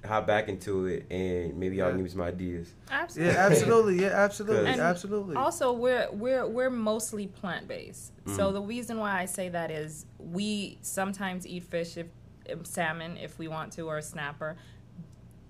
[0.04, 1.92] Hop back into it and maybe y'all Yeah.
[1.96, 2.72] give me some ideas.
[2.90, 3.34] Absolutely.
[3.34, 3.40] Yeah.
[3.46, 4.00] Absolutely.
[4.02, 4.08] Yeah.
[4.08, 4.66] Absolutely.
[4.70, 5.36] And absolutely.
[5.36, 8.12] Also, we're we're we're mostly plant based.
[8.26, 8.52] So Mhm.
[8.54, 12.06] the reason why I say that is we sometimes eat fish if
[12.52, 14.56] um, salmon if we want to or a snapper.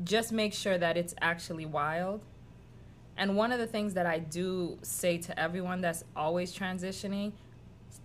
[0.03, 2.25] Just make sure that it's actually wild.
[3.17, 7.33] And one of the things that I do say to everyone that's always transitioning,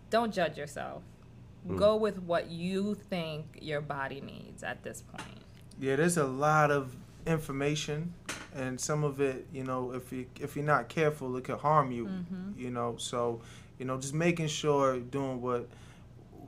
[0.10, 1.04] don't judge yourself.
[1.68, 1.78] Mm.
[1.78, 5.43] Go with what you think your body needs at this point.
[5.80, 8.14] Yeah, there's a lot of information
[8.56, 11.92] and some of it, you know, if you if you're not careful, it could harm
[11.92, 12.06] you.
[12.06, 12.58] Mhm.
[12.58, 13.42] You know, so
[13.80, 15.68] you know, just making sure doing what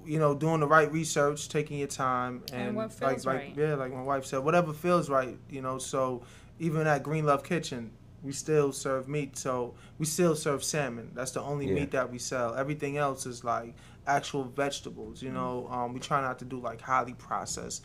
[0.05, 3.37] you know, doing the right research, taking your time, and, And what like feels like
[3.37, 3.53] right.
[3.57, 5.35] yeah, like my wife said, whatever feels right.
[5.49, 6.21] You know, so
[6.59, 7.89] even at Green Love Kitchen,
[8.21, 9.35] we still serve meat.
[9.35, 11.09] So we still serve salmon.
[11.15, 11.73] That's the only Yeah.
[11.73, 12.53] meat that we sell.
[12.53, 13.73] Everything else is like
[14.05, 15.17] actual vegetables.
[15.17, 15.25] Mm-hmm.
[15.27, 17.83] You know, um, we try not to do like highly processed,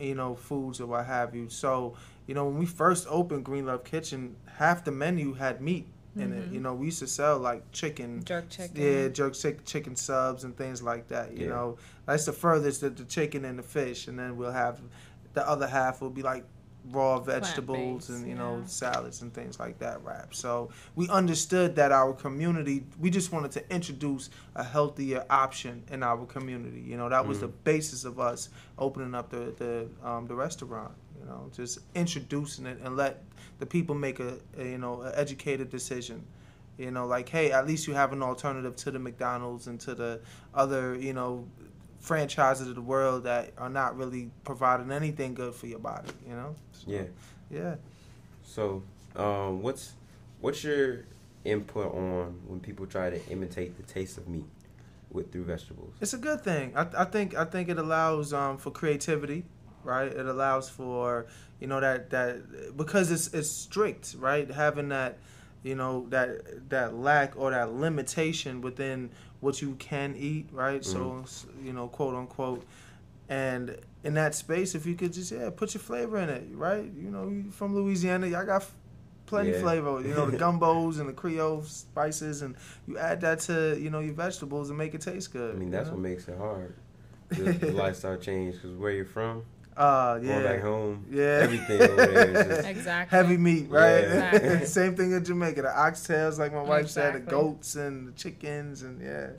[0.00, 1.48] you know, foods or what have you.
[1.48, 1.94] So
[2.26, 6.32] you know, when we first opened Green Love Kitchen, half the menu had meat in
[6.32, 6.50] it.
[6.50, 6.52] Mhm.
[6.52, 8.22] You know, we used to sell like chicken.
[8.24, 8.80] Jerk chicken.
[8.80, 11.32] Yeah, jerk chick, chicken subs and things like that.
[11.36, 11.52] You Yeah.
[11.54, 14.80] know, that's the furthest that the chicken and the fish, and then we'll have
[15.34, 16.44] the other half will be like
[16.90, 18.66] raw vegetables Plant-based, and you know yeah.
[18.66, 20.34] salads and things like that wrapped.
[20.34, 26.02] So we understood that our community, we just wanted to introduce a healthier option in
[26.02, 26.80] our community.
[26.80, 30.92] You know, that was the basis of us opening up the the um, the restaurant.
[31.20, 33.22] You know, just introducing it and let
[33.58, 36.24] the people make a, a you know an educated decision.
[36.78, 39.94] You know, like hey, at least you have an alternative to the McDonald's and to
[39.94, 40.20] the
[40.54, 41.46] other you know
[42.02, 46.10] franchises of the world that are not really providing anything good for your body.
[46.28, 46.56] You know.
[46.72, 47.04] So, Yeah.
[47.50, 47.76] Yeah.
[48.42, 48.82] So,
[49.16, 49.94] um, what's
[50.40, 51.04] what's your
[51.44, 54.44] input on when people try to imitate the taste of meat
[55.10, 55.94] with through vegetables?
[56.00, 56.72] It's a good thing.
[56.76, 59.44] I, I think I think it allows um, for creativity,
[59.84, 60.10] right?
[60.10, 61.26] It allows for
[61.60, 64.50] you know that that because it's it's strict, right?
[64.50, 65.18] Having that
[65.62, 69.10] you know that that lack or that limitation within
[69.42, 70.84] what you can eat, right?
[70.84, 71.66] So mm-hmm.
[71.66, 72.64] you know, quote unquote,
[73.28, 76.84] and in that space, if you could just yeah put your flavor in it, right?
[76.84, 78.64] You know, from Louisiana, y'all got
[79.26, 79.60] plenty Yeah.
[79.60, 80.00] flavor.
[80.00, 82.54] You know, the gumbos and the Creole spices, and
[82.86, 85.56] you add that to you know your vegetables and make it taste good.
[85.56, 85.94] I mean, you that's know?
[85.94, 86.74] what makes it hard.
[87.30, 89.44] The, the lifestyle change because where you're from,
[89.76, 90.42] Uh, going yeah.
[90.42, 91.40] back home, Yeah.
[91.42, 93.16] everything over there is just Exactly.
[93.18, 94.02] Heavy meat, right?
[94.02, 94.34] Yeah.
[94.36, 94.66] Exactly.
[94.80, 95.62] Same thing in Jamaica.
[95.62, 99.30] The oxtails, like my wife said, the goats and the chickens, and yeah.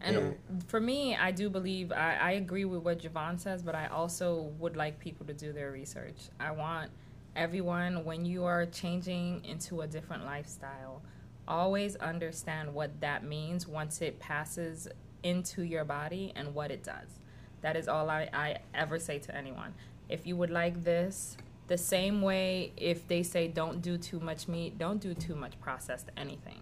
[0.00, 0.56] And Yeah.
[0.68, 4.52] for me, I do believe I, I agree with what Javon says, but I also
[4.58, 6.16] would like people to do their research.
[6.40, 6.90] I want
[7.36, 11.02] everyone, when you are changing into a different lifestyle,
[11.48, 14.88] always understand what that means once it passes
[15.22, 17.18] into your body and what it does.
[17.64, 19.72] That is all I, I ever say to anyone.
[20.10, 24.48] If you would like this, the same way if they say don't do too much
[24.48, 26.60] meat, don't do too much processed anything.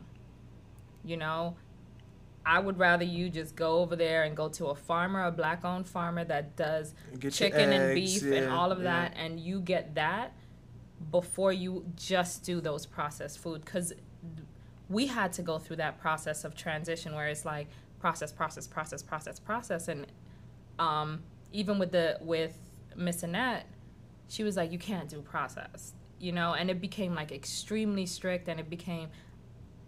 [1.05, 1.57] You know,
[2.47, 5.65] I would rather you just go over there and go to a farmer, a black
[5.65, 9.09] owned farmer that does Get chicken and eggs, beef and all of yeah.
[9.09, 10.33] that, and you get that
[11.11, 13.65] before you just do those processed food.
[13.65, 13.93] Because
[14.89, 17.67] we had to go through that process of transition where it's like
[17.99, 20.07] process, process, process, process, process, and
[20.79, 22.57] um, even with the with
[22.97, 23.67] Miss Annette,
[24.29, 28.49] she was like, you can't do processed, you know, and it became like extremely strict,
[28.49, 29.09] and it became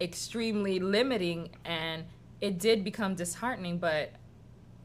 [0.01, 2.05] extremely limiting and
[2.40, 4.11] it did become disheartening but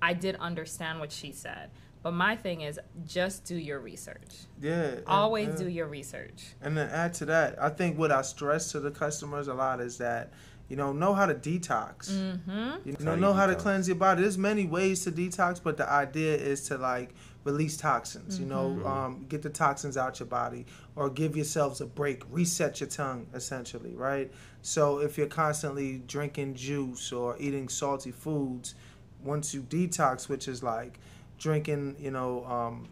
[0.03, 1.69] i did understand what she said.
[2.01, 4.45] But my thing is just do your research.
[4.61, 4.83] Yeah.
[4.83, 6.53] and- always do your research.
[6.61, 9.81] And then add to that, I think what I stress to the customers a lot
[9.81, 10.31] is that,
[10.69, 12.09] you know, know how to detox.
[12.11, 14.21] mm-hmm You How know, you know how to cleanse your body.
[14.21, 18.39] There's many ways to detox, but the idea is to like release toxins.
[18.39, 18.85] You know, Mhm.
[18.85, 23.25] um, get the toxins out your body, or give yourselves a break, reset your tongue,
[23.33, 24.31] essentially, right?
[24.61, 28.75] So if you're constantly drinking juice or eating salty foods,
[29.23, 30.99] once you detox, which is like
[31.39, 32.87] drinking, you know, um,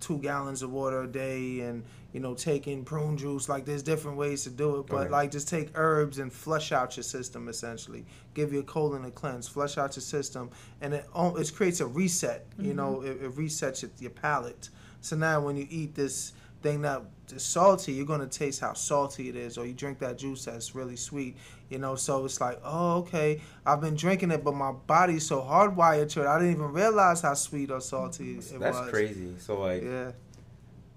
[0.00, 3.48] two gallons of water a day and you know taking prune juice.
[3.48, 5.10] Like there's different ways to do it but Okay.
[5.10, 8.06] like just take herbs and flush out your system essentially.
[8.32, 10.48] Give your colon a cleanse flush out your system
[10.80, 12.76] and it it creates a reset you mm-hmm.
[12.76, 14.70] know it, it resets your, your palate.
[15.00, 17.02] So now when you eat this thing that
[17.34, 20.44] is salty you're going to taste how salty it is or you drink that juice
[20.44, 21.36] that's really sweet
[21.68, 21.96] you know?
[21.96, 26.22] So it's like oh okay i've been drinking it but my body's so hardwired to
[26.22, 28.90] it i didn't even realize how sweet or salty it that's was.
[28.90, 29.34] crazy.
[29.38, 30.12] So like yeah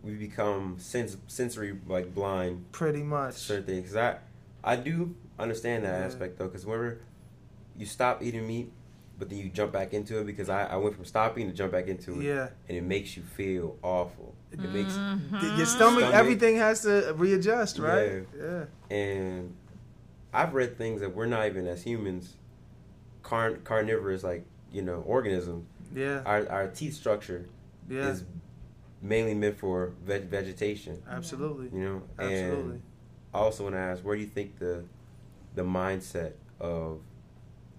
[0.08, 3.88] we become sens- sensory like blind pretty much certain things.
[3.89, 4.17] 'Cause I
[4.63, 6.06] I do understand that Yeah.
[6.06, 7.00] aspect though, because whenever
[7.78, 8.72] you stop eating meat,
[9.20, 11.72] but then you jump back into it, because I, I went from stopping to jump
[11.72, 14.34] back into it, yeah and it makes you feel awful.
[14.52, 14.74] It mm-hmm.
[14.74, 14.96] makes
[15.58, 16.13] your stomach, Stomach.
[16.13, 18.26] everything has to readjust, right?
[18.38, 18.65] Yeah.
[18.89, 19.54] and
[20.34, 22.36] I've read things that we're not even as humans,
[23.24, 25.65] carn- carnivorous like you know organisms.
[25.96, 26.22] Yeah.
[26.26, 27.48] Our our teeth structure
[27.89, 28.10] Yeah.
[28.10, 28.24] is
[29.01, 31.01] mainly meant for veg- vegetation.
[31.10, 31.69] Absolutely.
[31.77, 32.71] You know, Absolutely.
[32.71, 32.81] and
[33.33, 34.83] I also want to ask, where do you think the
[35.55, 36.99] the mindset of,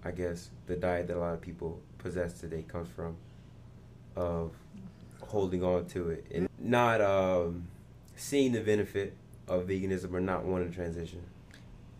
[0.03, 3.15] I guess, the diet that a lot of people possess today comes from,
[4.17, 4.51] of
[5.21, 7.67] holding on to it and not um,
[8.17, 9.13] seeing the benefit,
[9.49, 11.21] of veganism or not wanting to transition?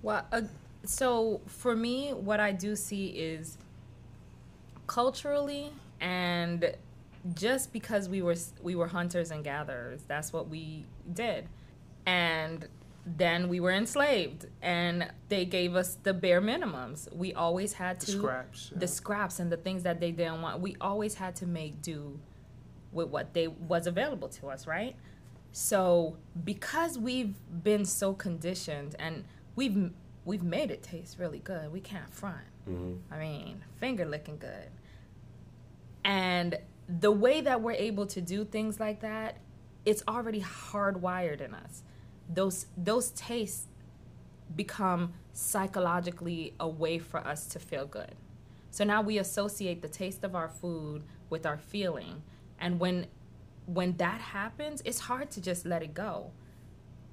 [0.01, 0.41] Well, uh,
[0.85, 3.57] so for me, what I do see is
[4.87, 6.73] culturally and
[7.35, 11.47] just because we were we were hunters and gatherers, that's what we did,
[12.05, 12.67] and
[13.05, 17.11] then we were enslaved, and they gave us the bare minimums.
[17.13, 18.69] We always had The to scraps.
[18.71, 18.79] yeah.
[18.79, 20.59] the scraps and the things that they didn't want.
[20.61, 22.19] We always had to make do
[22.91, 24.95] with what they was available to us, right?
[25.51, 29.23] So because we've been so conditioned and
[29.55, 29.91] we've
[30.25, 32.45] we've made it taste really good, we can't front.
[32.65, 34.69] hmm I mean, finger licking good.
[36.05, 36.57] And
[36.89, 39.37] the way that we're able to do things like that,
[39.85, 41.83] it's already hardwired in us.
[42.27, 43.67] Those those tastes
[44.55, 48.15] become psychologically a way for us to feel good.
[48.71, 52.23] So now we associate the taste of our food with our feeling.
[52.59, 53.07] And when
[53.65, 56.31] when that happens, it's hard to just let it go.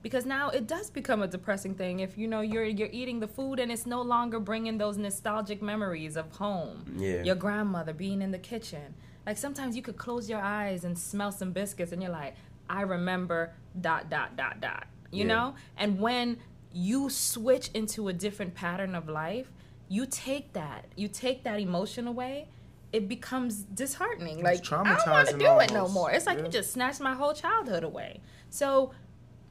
[0.02, 3.28] Because now it does become a depressing thing if you know you're you're eating the
[3.28, 6.96] food and it's no longer bringing those nostalgic memories of home.
[6.96, 7.22] Yeah.
[7.22, 8.94] Your grandmother being in the kitchen.
[9.26, 12.34] Like sometimes you could close your eyes and smell some biscuits and you're like,
[12.70, 14.86] I remember dot dot dot dot.
[15.10, 15.34] You Yeah.
[15.34, 15.54] know?
[15.76, 16.38] And when
[16.72, 19.50] you switch into a different pattern of life,
[19.88, 22.48] you take that, you take that emotion away,
[22.92, 24.42] it becomes disheartening.
[24.42, 26.10] Like I don't want to do it no more.
[26.12, 26.44] It's like Yeah.
[26.44, 28.20] you just snatched my whole childhood away.
[28.50, 28.92] So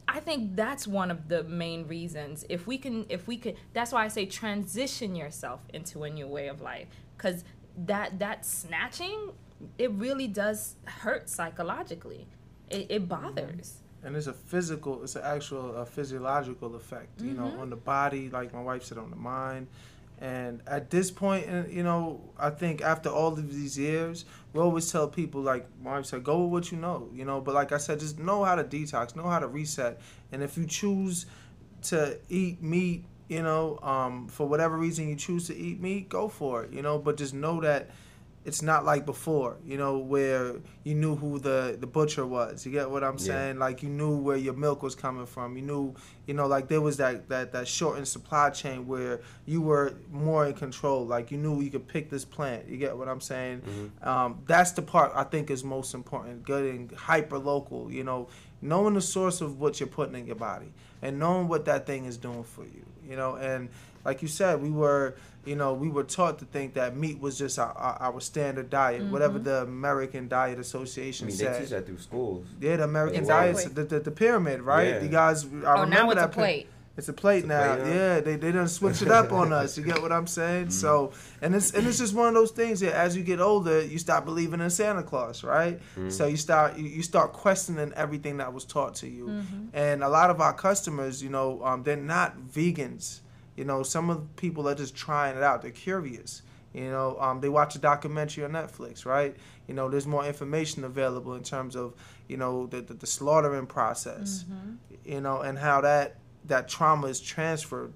[0.08, 2.46] I think that's one of the main reasons.
[2.48, 6.28] If we can, if we could, that's why I say transition yourself into a new
[6.28, 7.44] way of life, because
[7.78, 9.32] that that snatching,
[9.78, 12.28] it really does hurt psychologically.
[12.70, 13.78] It, it bothers.
[14.04, 17.60] and it's a physical it's an actual a physiological effect you know Mhm.
[17.62, 19.68] on the body like my wife said on the mind
[20.20, 24.60] and at this point uh, you know i think after all of these years we
[24.62, 27.54] always tell people like my wife said go with what you know you know but
[27.54, 30.00] like i said just know how to detox know how to reset
[30.32, 31.26] and if you choose
[31.82, 36.28] to eat meat you know um, for whatever reason you choose to eat meat go
[36.30, 37.90] for it you know but just know that
[38.46, 42.66] it's not like before, you know, where you knew who the the butcher was.
[42.66, 43.26] You get what I'm Yeah.
[43.26, 43.60] saying?
[43.60, 45.56] Like you knew where your milk was coming from.
[45.58, 45.96] You knew,
[46.28, 50.46] you know, like there was that that that shortened supply chain where you were more
[50.46, 51.06] in control.
[51.06, 52.68] Like you knew you could pick this plant.
[52.70, 53.64] You get what I'm saying?
[53.68, 54.08] Mhm.
[54.08, 56.46] Um, that's the part I think is most important.
[56.46, 57.92] Getting hyper local.
[57.92, 58.28] You know,
[58.62, 62.06] knowing the source of what you're putting in your body and knowing what that thing
[62.06, 62.86] is doing for you.
[63.10, 63.70] You know, and
[64.04, 67.38] like you said, we were, you know, we were taught to think that meat was
[67.38, 69.44] just our, our, our standard diet, whatever Mhm.
[69.44, 71.60] the American Diet I Association mean, they said.
[71.62, 72.48] teach that through schools.
[72.60, 73.64] Yeah, the American Exactly.
[73.64, 74.88] diet, the, the, the pyramid, right?
[74.90, 75.02] Yeah.
[75.04, 76.68] You guys, I oh, remember now it's that a pi- plate.
[76.98, 77.76] it's a plate It's a now.
[77.76, 77.94] plate, huh?
[77.94, 79.78] yeah, they they done switch it up on us.
[79.78, 80.68] You get what I'm saying?
[80.68, 80.72] Mm-hmm.
[80.72, 83.82] So, and it's and it's just one of those things that as you get older,
[83.82, 85.80] you stop believing in Santa Claus, right?
[85.98, 86.12] Mhm.
[86.12, 89.28] So you start you, you start questioning everything that was taught to you.
[89.28, 89.66] Mm-hmm.
[89.74, 93.20] And a lot of our customers, you know, um, they're not vegans.
[93.56, 95.62] You know, some of the people are just trying it out.
[95.62, 96.42] They're curious.
[96.74, 99.34] You know, um, they watch a documentary on Netflix, right?
[99.68, 101.94] You know, there's more information available in terms of,
[102.28, 104.72] you know, the, the, the slaughtering process, Mm-hmm.
[105.06, 107.94] you know, and how that that trauma is transferred,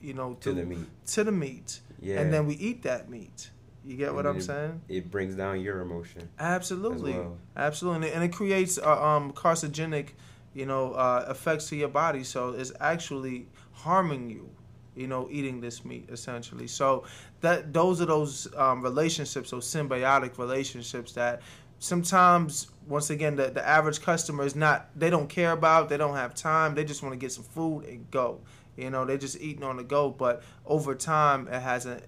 [0.00, 0.86] you know, To the meat.
[1.08, 2.20] to the meat, Yeah.
[2.20, 3.50] and then we eat that meat.
[3.84, 4.80] You get what I'm then saying?
[4.88, 6.28] It brings down your emotion.
[6.38, 7.36] Absolutely, well.
[7.56, 10.10] absolutely, and it creates uh, um, carcinogenic,
[10.54, 12.24] you know, uh, effects to your body.
[12.24, 14.48] So it's actually harming you,
[14.94, 16.66] you know, eating this meat essentially.
[16.66, 17.04] So
[17.40, 21.42] that those are those um, relationships, those symbiotic relationships that
[21.78, 24.88] sometimes, once again, the the average customer is not.
[24.96, 25.88] They don't care about.
[25.88, 26.74] They don't have time.
[26.74, 28.40] They just want to get some food and go.
[28.76, 30.10] You know, they're just eating on the go.
[30.10, 32.00] But over time, it has an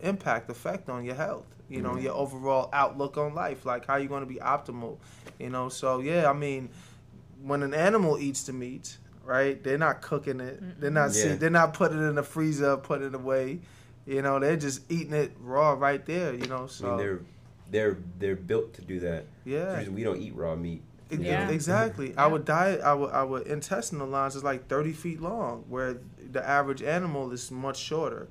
[0.00, 1.46] impact, effect on your health.
[1.68, 2.02] You know, Mhm.
[2.02, 4.96] your overall outlook on life, like how you're going to be optimal.
[5.38, 6.70] You know, so yeah, I mean,
[7.42, 8.96] when an animal eats the meat,
[9.28, 9.62] right?
[9.62, 10.80] They're not cooking it.
[10.80, 11.12] They're not.
[11.12, 13.60] See, they're not putting it in the freezer, putting it away.
[14.06, 16.32] You know, they're just eating it raw right there.
[16.34, 17.20] You know, I so mean, they're
[17.70, 19.26] they're they're built to do that.
[19.44, 19.76] Yeah.
[19.76, 20.82] reason we don't eat raw meat.
[21.10, 21.48] Yeah.
[21.48, 22.10] Exactly.
[22.10, 22.24] Yeah.
[22.26, 25.98] Our diet, our our intestinal lines is like thirty feet long, where
[26.32, 28.28] the average animal is much shorter.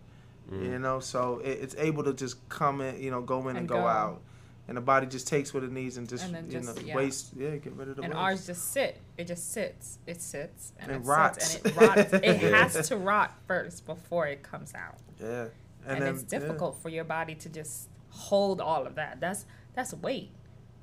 [0.51, 0.63] Mm.
[0.63, 3.57] You know, so it, it's able to just come in, you know, go in and,
[3.59, 3.87] And go, go.
[3.87, 4.21] out,
[4.67, 6.81] and the body just takes what it needs and just, And then you just- know,
[6.83, 6.95] yeah.
[6.95, 7.31] waste.
[7.37, 8.21] Yeah, get rid of the and waste.
[8.21, 8.99] ours just sit.
[9.17, 9.99] It just sits.
[10.05, 11.51] It sits and, And it rots.
[11.51, 12.13] sits and it rots.
[12.13, 14.97] It has to rot first before it comes out.
[15.19, 15.45] yeah,
[15.85, 16.39] And, then- it's yeah.
[16.39, 19.19] difficult for your body to just hold all of that.
[19.19, 20.31] That's that's weight.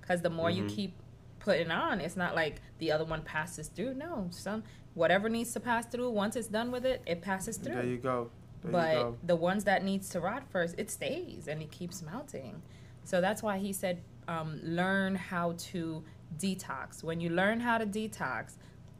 [0.00, 0.68] Because the more you Mhm.
[0.74, 0.94] keep
[1.40, 3.94] putting on, it's not like the other one passes through.
[3.94, 4.62] No, some
[4.94, 6.08] whatever needs to pass through.
[6.10, 7.74] Once it's done with it, it passes through.
[7.74, 8.30] There you go.
[8.62, 9.16] There you but go.
[9.24, 12.62] the ones that needs to rot first, it stays and it keeps melting.
[13.04, 16.02] So that's why he said, um, learn how to
[16.38, 17.02] detox.
[17.04, 18.54] When you learn how to detox,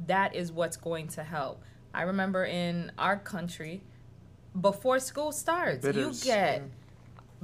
[0.07, 1.63] that is what's going to help.
[1.93, 3.83] I remember in our country,
[4.61, 6.63] before school starts, Bitters, you get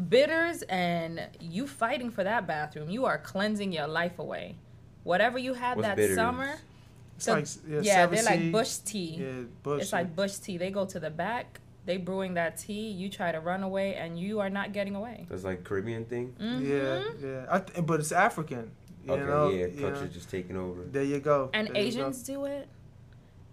[0.09, 2.91] bitters and you fighting for that bathroom.
[2.91, 4.57] You are cleansing your life away.
[5.05, 6.17] Whatever you had What's that bitters?
[6.17, 6.57] summer,
[7.17, 9.17] It's so- like yeah, yeah, they're like bush tea.
[9.21, 9.33] Yeah,
[9.63, 9.83] bush.
[9.83, 10.57] It's like bush tea.
[10.59, 12.89] They go to the back, they brewing that tea.
[12.89, 15.27] You try to run away, and you are not getting away.
[15.29, 16.35] That's like Caribbean thing.
[16.41, 16.67] Mhm.
[16.67, 17.47] yeah, yeah.
[17.51, 18.71] I th- but it's African.
[19.05, 19.91] You okay, know, yeah, you know.
[19.91, 20.83] culture just taking over.
[20.85, 21.51] There you go.
[21.55, 21.89] and There you go.
[21.89, 22.69] Asians do it.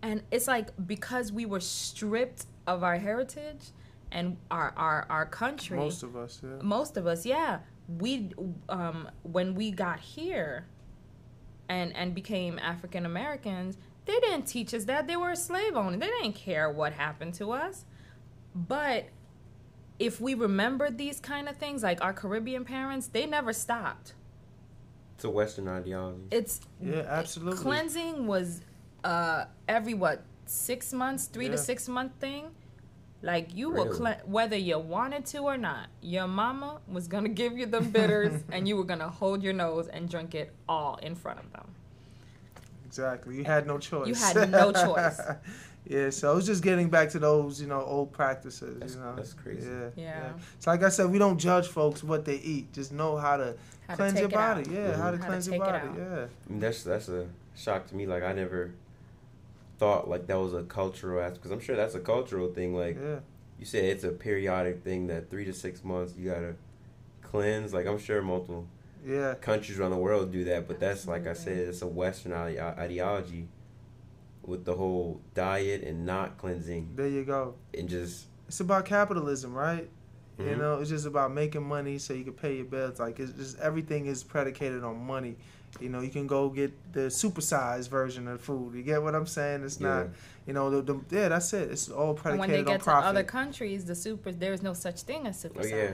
[0.01, 3.71] And it's like because we were stripped of our heritage
[4.11, 5.77] and our our, our country.
[5.77, 6.61] Most of us, yeah.
[6.61, 8.31] most of us, yeah, we
[8.69, 10.67] um when we got here
[11.69, 15.97] and and became African Americans, they didn't teach us that they were a slave owner.
[15.97, 17.85] They didn't care what happened to us.
[18.57, 19.09] But
[19.99, 24.13] if we remembered these kind of things, like our Caribbean parents, they never stopped.
[25.15, 26.23] It's a Western ideology.
[26.31, 27.61] It's Yeah, absolutely.
[27.61, 28.61] cleansing was
[29.03, 32.49] uh every what six months three to six month thing
[33.21, 33.97] like you will Really?
[33.97, 38.43] cle- whether you wanted to or not your mama was gonna give you the bitters
[38.51, 41.67] and you were gonna hold your nose and drink it all in front of them
[42.85, 43.35] Exactly.
[43.35, 44.07] You had no choice.
[44.07, 45.19] You had no choice.
[45.89, 48.73] yeah, so it's just getting back to those, you know, old practices.
[48.75, 49.69] That's- you know, that's crazy.
[49.69, 50.33] Yeah, Yeah.
[50.59, 52.73] So like I said, we don't judge folks what they eat.
[52.73, 53.55] Just know how to
[53.87, 54.55] how cleanse to your take it out.
[54.63, 54.69] body.
[54.71, 55.01] Yeah, mm-hmm.
[55.01, 55.17] how to.
[55.17, 55.87] How to cleanse your body.
[55.97, 56.25] Yeah.
[56.25, 58.05] I mean, that's that's a shock to me.
[58.05, 58.71] Like I never
[59.79, 61.35] thought like that was a cultural aspect.
[61.43, 62.75] Because I'm sure that's a cultural thing.
[62.75, 63.19] Like yeah.
[63.59, 66.55] you said, it's a periodic thing that three to six months you gotta
[67.21, 67.73] cleanse.
[67.73, 68.67] Like I'm sure multiple
[69.05, 69.35] Yeah.
[69.35, 72.57] countries around the world do that, but that's like I said, it's a Western ide-
[72.59, 73.47] ideology
[74.47, 77.53] with the whole diet and not cleansing There you go.
[77.77, 79.87] and just It's about capitalism, right?
[80.39, 80.57] You Mhm.
[80.59, 82.99] know, it's just about making money so you can pay your bills.
[82.99, 85.35] Like it's just everything is predicated on money.
[85.81, 88.73] You know, you can go get the supersized version of food.
[88.73, 89.63] You get what I'm saying?
[89.65, 90.07] It's not,
[90.45, 91.69] you know, the, the yeah, that's it.
[91.71, 93.09] It's all and predicated when they on get to profit.
[93.09, 95.93] other countries the super there's no such thing as super Oh, yeah.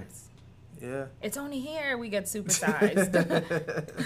[0.81, 1.05] yeah.
[1.23, 3.13] it's only here we get supersized.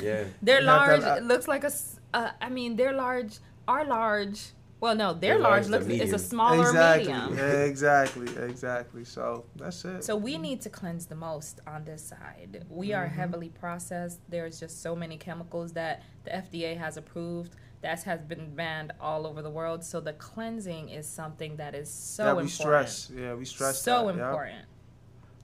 [0.01, 0.23] yeah.
[0.41, 1.17] They're Not that large.
[1.17, 1.67] It looks like a.
[1.67, 3.33] s- Uh, I mean, they're large.
[3.67, 4.51] Our large.
[4.79, 6.01] Well, no, their They're large, large looks.
[6.01, 7.11] It's a smaller exactly.
[7.11, 7.39] medium.
[7.39, 8.27] Exactly.
[8.45, 9.03] Exactly.
[9.05, 10.03] So that's it.
[10.03, 12.63] So we need to cleanse the most on this side.
[12.69, 13.11] We are Mhm.
[13.13, 14.19] heavily processed.
[14.29, 17.55] There's just so many chemicals that the FDA has approved.
[17.81, 19.83] That has been banned all over the world.
[19.83, 22.89] So the cleansing is something that is so yeah, we important.
[22.89, 23.11] stress.
[23.15, 23.81] Yeah, we stress.
[23.81, 24.27] so that, yeah.
[24.29, 24.65] important.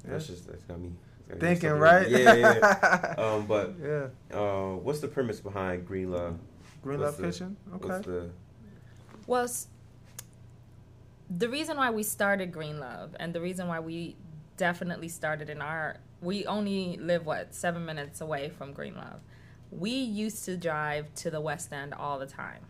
[0.06, 0.92] That's just that's got me
[1.30, 2.10] got Thinking, stuck in- right?
[2.10, 3.16] Yeah, yeah.
[3.18, 4.08] um, but yeah.
[4.38, 6.38] uh, what's the premise behind Green Love?
[6.84, 7.58] Green what's Love the- Kitchen.
[7.76, 7.88] Okay.
[7.88, 8.30] What's the
[9.26, 9.68] Well, s-
[11.36, 14.16] the reason why we started Green Love and the reason why we
[14.58, 19.20] definitely started in our we only live what seven minutes away from Green Love.
[19.72, 22.62] We used to drive to the West End all the time.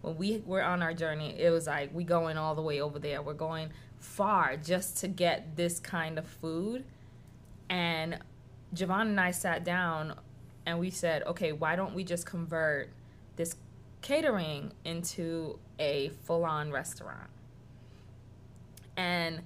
[0.00, 2.98] When we were on our journey, it was like we going all the way over
[2.98, 3.20] there.
[3.20, 6.84] We're going far just to get this kind of food.
[7.68, 8.18] And
[8.74, 10.14] Javon and I sat down
[10.64, 12.88] and we said, okay, why don't we just convert
[13.36, 13.56] this
[14.02, 17.30] catering into a full on restaurant?
[18.96, 19.42] And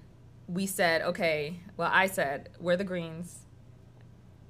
[0.48, 3.40] we said, okay, well, I said, we're the Greens.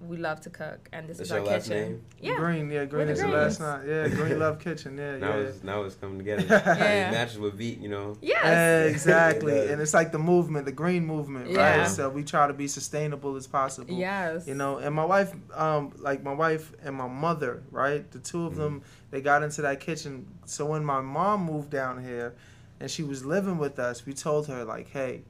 [0.01, 1.82] We love to cook, and this That's is our your last kitchen.
[1.92, 2.03] name?
[2.22, 2.36] Yeah.
[2.36, 2.70] Green.
[2.70, 3.82] Yeah, Green is the last night.
[3.86, 4.96] Yeah, Green Love Kitchen.
[4.96, 5.42] Yeah, now yeah.
[5.42, 6.42] it's now it's coming together.
[6.48, 7.09] Yeah.
[7.09, 8.16] It matches with Veet, you know.
[8.22, 8.90] Yes.
[8.90, 11.80] Exactly, It and it's like the movement, the green movement, Yeah.
[11.80, 11.88] right?
[11.88, 13.92] So we try to be sustainable as possible.
[13.94, 14.46] Yes.
[14.46, 18.11] You know, and my wife, um, like my wife and my mother, right?
[18.11, 20.26] The two of them, they got into that kitchen.
[20.46, 22.34] So when my mom moved down here,
[22.80, 25.22] and she was living with us, we told her like, hey,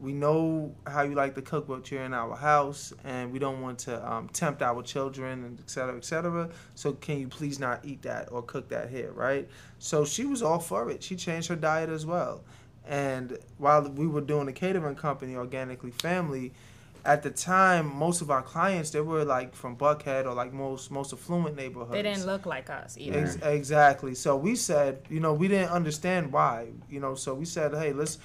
[0.00, 3.60] we know how you like to cook, but you're in our house, and we don't
[3.60, 6.48] want to um, tempt our children, and et cetera, et cetera.
[6.74, 9.48] So can you please not eat that or cook that here, right?
[9.78, 11.02] So she was all for it.
[11.02, 12.42] She changed her diet as well.
[12.86, 16.52] And while we were doing a catering company, Organically Family,
[17.04, 20.90] at the time, most of our clients they were like from Buckhead or like most
[20.90, 21.92] most affluent neighborhoods.
[21.92, 23.20] They didn't look like us either.
[23.20, 24.14] Ex- exactly.
[24.14, 27.14] So we said, you know, we didn't understand why, you know.
[27.14, 28.18] So we said, hey, let's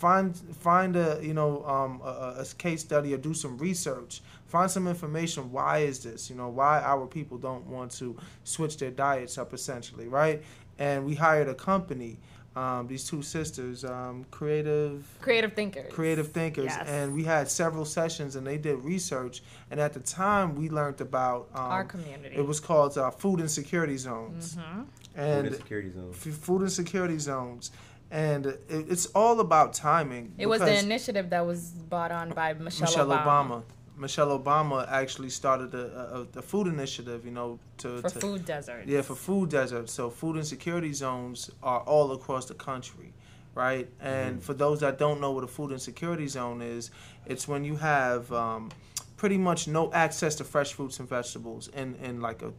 [0.00, 0.34] find
[0.68, 4.22] find a you know um, a, a case study or do some research.
[4.46, 5.52] Find some information.
[5.52, 6.28] Why is this?
[6.30, 10.42] You know, why our people don't want to switch their diets up, essentially, right?
[10.78, 12.18] And we hired a company.
[12.56, 15.92] Um, these two sisters, um, creative Creative thinkers.
[15.92, 16.88] creative thinkers Yes.
[16.88, 19.40] and we had several sessions and they did research
[19.70, 22.34] and at the time we learned about um, Our community.
[22.34, 24.82] it was called uh, food insecurity zones hmm
[25.14, 26.10] and Food insecurity zone.
[26.10, 27.70] f- food insecurity zones
[28.10, 32.52] and it, it's all about timing It was the initiative that was brought on by
[32.54, 33.48] Michelle, michelle Obama.
[33.48, 33.62] obama,
[33.96, 38.44] Michelle Obama actually started a, a, a food initiative, you know, to, For to food
[38.46, 38.86] deserts.
[38.88, 39.92] yeah, for food deserts.
[39.92, 43.12] So food insecurity zones are all across the country,
[43.54, 43.88] right?
[44.00, 46.90] And for those that don't know what a food insecurity zone is,
[47.26, 48.70] it's when you have um,
[49.18, 52.52] pretty much no access to fresh fruits and vegetables in, in like a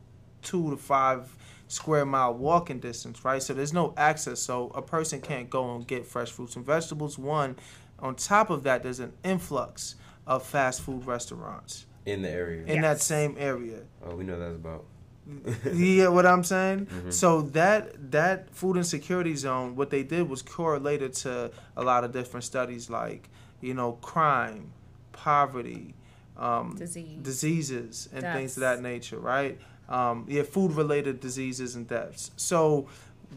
[0.44, 1.36] two to five
[1.72, 3.42] square mile walking distance, right?
[3.42, 4.42] So there's no access.
[4.42, 7.18] So a person can't go and get fresh fruits and vegetables.
[7.18, 7.56] One,
[8.00, 9.96] on top of that, there's an influx
[10.28, 12.66] of fast food restaurants in the area.
[12.66, 14.86] in that same area oh, we know that's about.
[15.74, 16.88] you get what I'm saying?
[16.88, 17.14] Mhm.
[17.14, 22.12] So that that food insecurity zone, what they did was correlated to a lot of
[22.12, 23.30] different studies, like
[23.62, 24.74] you know, crime,
[25.14, 25.94] poverty,
[26.38, 27.20] um, Disease.
[27.22, 29.60] diseases, and things of that nature, right?
[29.98, 32.32] Um, yeah, food related diseases and deaths.
[32.38, 32.88] So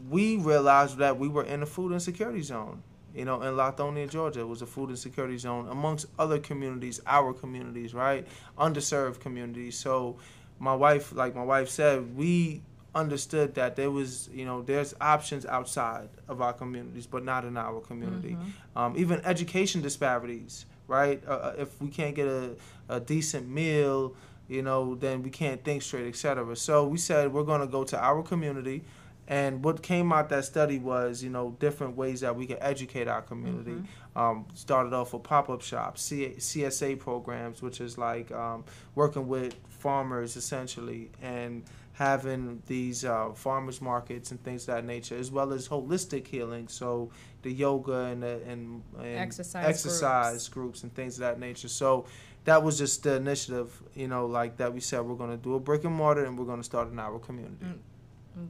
[0.09, 2.83] we realized that we were in a food insecurity zone.
[3.15, 7.33] You know, in Lithonia, Georgia, it was a food insecurity zone amongst other communities, our
[7.33, 8.27] communities, right?
[8.59, 9.77] Underserved communities.
[9.77, 10.17] So
[10.59, 12.63] my wife, like my wife said, we
[12.95, 17.57] understood that there was, you know, there's options outside of our communities, but not in
[17.57, 18.37] our community.
[18.77, 21.23] Um, even education disparities, right?
[21.27, 22.55] Uh, Uh, if we can't get a,
[22.89, 24.15] a decent meal,
[24.49, 26.55] you know, then we can't think straight, etc.
[26.57, 28.85] So we said we're going to go to our community.
[29.27, 33.09] And what came out that study was, you know, different ways that we can educate
[33.09, 33.73] our community.
[34.15, 38.65] Um, started off with pop-up shops, C- CSA programs, which is like um,
[38.95, 41.65] working with farmers essentially, and
[41.95, 46.69] having these uh, farmers markets and things of that nature, as well as holistic healing.
[46.69, 47.11] So
[47.43, 50.83] the yoga and the, and, and Exercise exercise groups.
[50.83, 51.69] and things of that nature.
[51.69, 52.05] So
[52.45, 55.55] that was just the initiative, you know, like that we said we're going to do
[55.55, 57.65] a brick and mortar and we're going to start in our community.
[57.65, 57.79] Mm.
[58.39, 58.49] Mm.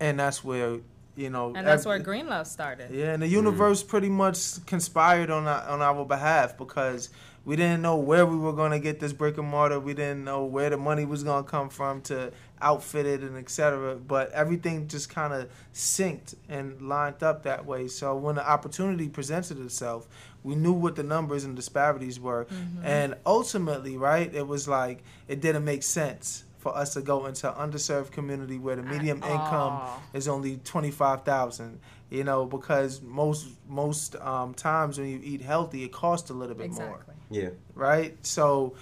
[0.00, 0.78] And that's where,
[1.16, 2.90] you know, And that's ev- where Green Love started.
[2.92, 7.10] yeah, and the universe pretty much conspired on our, on our behalf because
[7.44, 9.78] we didn't know where we were going to get this brick and mortar.
[9.80, 12.32] We didn't know where the money was going to come from to
[12.64, 13.96] outfit it and etc.
[13.96, 17.88] But everything just kind of synced and lined up that way.
[17.88, 20.08] So when the opportunity presented itself,
[20.42, 22.46] we knew what the numbers and disparities were,
[22.82, 27.46] and ultimately, right, it was like it didn't make sense for us to go into
[27.50, 30.02] an underserved community where the medium income all.
[30.14, 31.78] is only twenty five thousand.
[32.10, 36.54] You know, because most most um, times when you eat healthy, it costs a little
[36.54, 37.48] bit more, Yeah.
[37.74, 38.14] right?
[38.24, 38.74] So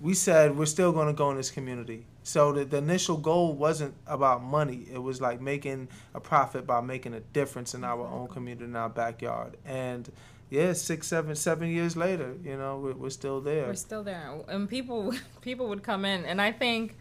[0.00, 2.06] we said we're still going to go in this community.
[2.28, 4.86] So the, the initial goal wasn't about money.
[4.92, 8.76] It was like making a profit by making a difference in our own community, in
[8.76, 9.56] our backyard.
[9.64, 10.12] And
[10.50, 13.68] yeah, six, seven, seven years later, you know, we're, we're still there.
[13.68, 16.98] We're still there, and people people would come in, and I think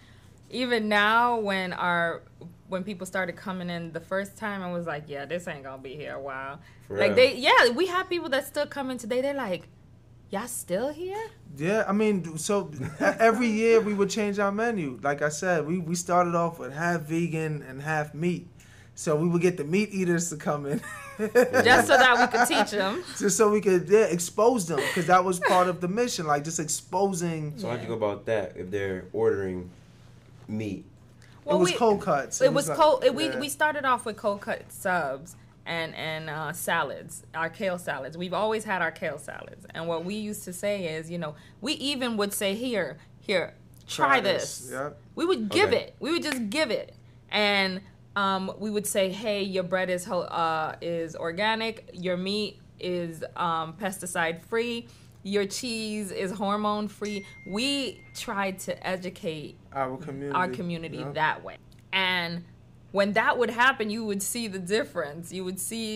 [0.49, 2.21] even now when our
[2.69, 5.81] when people started coming in the first time, I was like, yeah, this ain't gonna
[5.81, 6.61] be here a while.
[6.87, 7.15] For like real.
[7.17, 9.19] they, yeah, we have people that still come in today.
[9.19, 9.67] They're like,
[10.29, 11.29] y'all still here?
[11.57, 14.99] Yeah, I mean, so every year we would change our menu.
[15.01, 18.47] Like I said, we, we started off with half vegan and half meat.
[18.95, 20.81] So we would get the meat eaters to come in.
[21.19, 23.03] Just so that we could teach them.
[23.17, 26.43] just so we could yeah, expose them because that was part of the mission like
[26.43, 29.69] just exposing So how'd you go about that if they're ordering
[30.47, 30.85] meat?
[31.47, 33.03] it was we- cold cuts It was like- cold.
[33.03, 33.39] It, we yeah.
[33.39, 35.35] we started off with cold cut subs
[35.67, 38.17] and and uh, salads, our kale salads.
[38.17, 41.35] We've always had our kale salads, and what we used to say is, you know,
[41.61, 43.53] we even would say, here, here,
[43.87, 44.69] try, this.
[44.71, 44.97] Yep.
[45.15, 45.77] We would give Okay.
[45.83, 45.95] it.
[45.99, 46.95] We would just give it,
[47.29, 47.81] and
[48.15, 51.89] um, we would say, hey, your bread is uh, is organic.
[51.93, 54.87] Your meat is um, pesticide free.
[55.23, 57.25] Your cheese is hormone free.
[57.45, 61.13] We tried to educate our community our community Yep.
[61.15, 61.57] that way.
[61.91, 62.45] And
[62.97, 65.31] when that would happen, you would see the difference.
[65.37, 65.89] You would see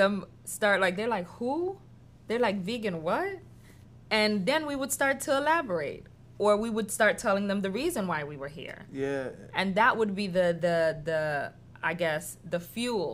[0.00, 0.12] them
[0.44, 1.78] start like they're like, "Who?"
[2.26, 3.32] They're like, "Vegan what?"
[4.10, 6.04] And then we would start to elaborate
[6.38, 8.80] or we would start telling them the reason why we were here.
[9.06, 9.28] yeah
[9.58, 10.78] And that would be the the
[11.08, 11.20] the
[11.90, 12.24] I guess
[12.54, 13.12] the fuel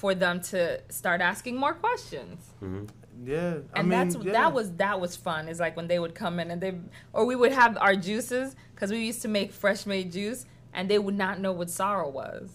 [0.00, 0.60] for them to
[1.00, 2.84] start asking more questions hmm
[3.32, 4.32] yeah I and mean that's yeah.
[4.38, 5.42] that was that was fun.
[5.52, 6.72] Is like when they would come in and they
[7.12, 10.40] or we would have our juices because we used to make fresh made juice
[10.72, 12.50] and they would not know what sorrel was.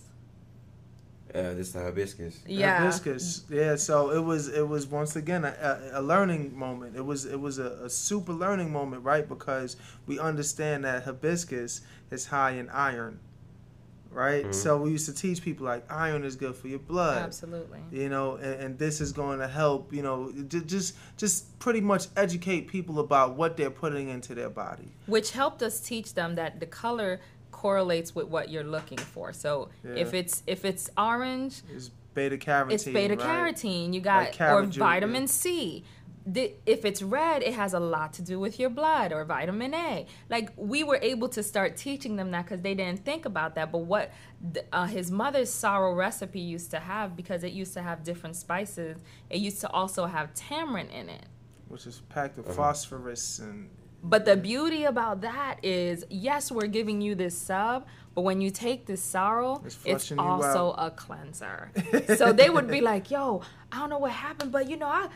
[1.33, 2.39] Uh, this is the hibiscus.
[2.47, 5.49] Yeah, hibiscus yeah so it was it was once again a,
[5.93, 9.75] a, a learning moment it was it was a, a super learning moment right because
[10.07, 13.19] we understand that hibiscus is high in iron
[14.11, 14.53] right Mhm.
[14.53, 17.79] so we used to teach people like iron is good for your blood absolutely.
[17.91, 21.81] you know and, and this is going to help you know ju- just just pretty
[21.81, 26.35] much educate people about what they're putting into their body Which helped us teach them
[26.35, 27.19] that the color
[27.65, 29.27] correlates with what you're looking for.
[29.33, 29.51] So
[30.03, 33.27] if it's if it's orange, it's beta carotene it's beta right?
[33.29, 33.89] carotene.
[33.95, 35.39] You got Like carrot or vitamin yeah.
[35.41, 35.83] C.
[36.35, 36.43] the,
[36.75, 40.05] if it's red, it has a lot to do with your blood or vitamin A.
[40.35, 43.67] Like we were able to start teaching them that because they didn't think about that.
[43.73, 44.05] But what
[44.53, 48.35] the, uh, his mother's sorrel recipe used to have, because it used to have different
[48.45, 48.95] spices,
[49.33, 51.25] it used to also have tamarind in it.
[51.73, 52.55] which is packed with Uh-huh.
[52.61, 53.59] phosphorus and
[54.07, 58.51] But the beauty about that is, yes, we're giving you this sub, but when you
[58.51, 61.71] take this sorrel, It's it's, also a cleanser.
[62.15, 63.41] so they would be like, "Yo,
[63.71, 65.09] I don't know what happened, but you know, I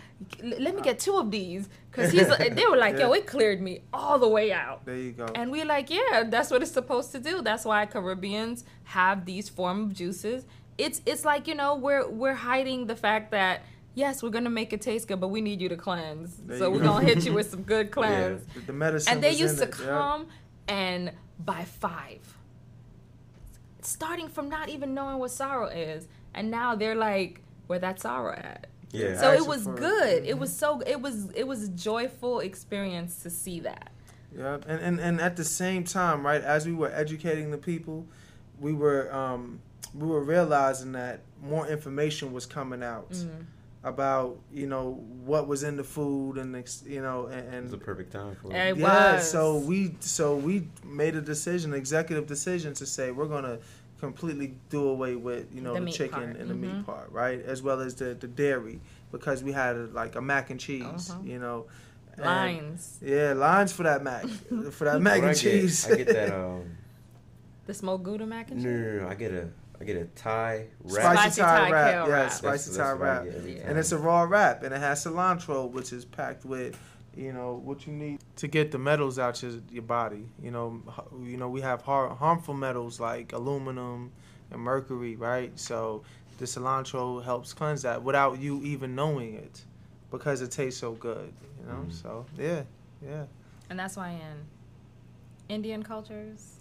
[0.43, 2.27] l- let me get two of these," because he's.
[2.59, 5.27] They were like, "Yo, it cleared me all the way out." there you go.
[5.35, 7.41] And we're like, yeah, that's what it's supposed to do.
[7.41, 10.45] That's why Caribbeans have these form of juices.
[10.79, 13.61] It's it's like you know we're we're hiding the fact that
[13.99, 16.29] yes, we're gonna make it taste good, but we need you to cleanse.
[16.37, 16.85] There so we're go.
[16.93, 18.45] gonna hit you with some good cleanse.
[18.55, 19.85] the, the medicine And they used to it, yeah.
[19.99, 20.21] come
[20.67, 21.11] and
[21.51, 22.21] by five,
[23.81, 28.35] starting from not even knowing what sorrel is, and now they're like, where that sorrel
[28.37, 28.67] at?
[28.91, 29.19] Yeah.
[29.19, 29.75] So it was it.
[29.75, 30.23] good.
[30.25, 30.39] It Mhm.
[30.39, 33.91] was so it was it was a joyful experience to see that.
[34.35, 38.05] Yeah, and, and and at the same time, right, as we were educating the people,
[38.59, 39.59] we were um,
[39.93, 43.45] we were realizing that more information was coming out Mhm.
[43.83, 44.91] About you know
[45.25, 48.35] what was in the food and ex- you know and, It was a perfect time
[48.41, 48.77] for It it.
[48.77, 49.31] yeah, was.
[49.31, 53.59] so we so we made a decision, executive decision, to say we're gonna
[53.99, 56.59] completely do away with you know The the, chicken part, and the mhm.
[56.77, 60.49] meat part, right, as well as the the dairy because we had like a mac
[60.49, 61.19] and cheese, Uh-huh.
[61.23, 61.65] you know.
[62.17, 62.97] Lines.
[63.01, 64.25] Yeah, lines for that mac,
[64.71, 65.89] for that mac What I and get- cheese.
[65.89, 66.33] I get that.
[66.33, 66.63] Um,
[67.65, 68.99] The smoked Gouda mac and no, cheese.
[68.99, 69.47] no, no, I get a,
[69.81, 71.03] I get a Thai wrap.
[71.15, 72.31] Spicy, Spicy Thai, Thai wrap, kale yeah, wrap.
[72.31, 73.69] spicy That's- Thai that's wrap, get every Yeah.
[73.69, 76.77] and it's a raw wrap, and it has cilantro, which is packed with,
[77.15, 80.27] you know, what you need to get the metals out your your body.
[80.41, 80.81] You know,
[81.23, 84.11] you know we have har- harmful metals like aluminum
[84.51, 85.57] and mercury, right?
[85.57, 86.03] So
[86.39, 89.63] the cilantro helps cleanse that without you even knowing it,
[90.11, 91.33] because it tastes so good.
[91.61, 91.93] You know, Mhm.
[91.93, 92.63] so yeah,
[93.01, 93.25] yeah.
[93.69, 94.45] And that's why in
[95.47, 96.58] Indian cultures,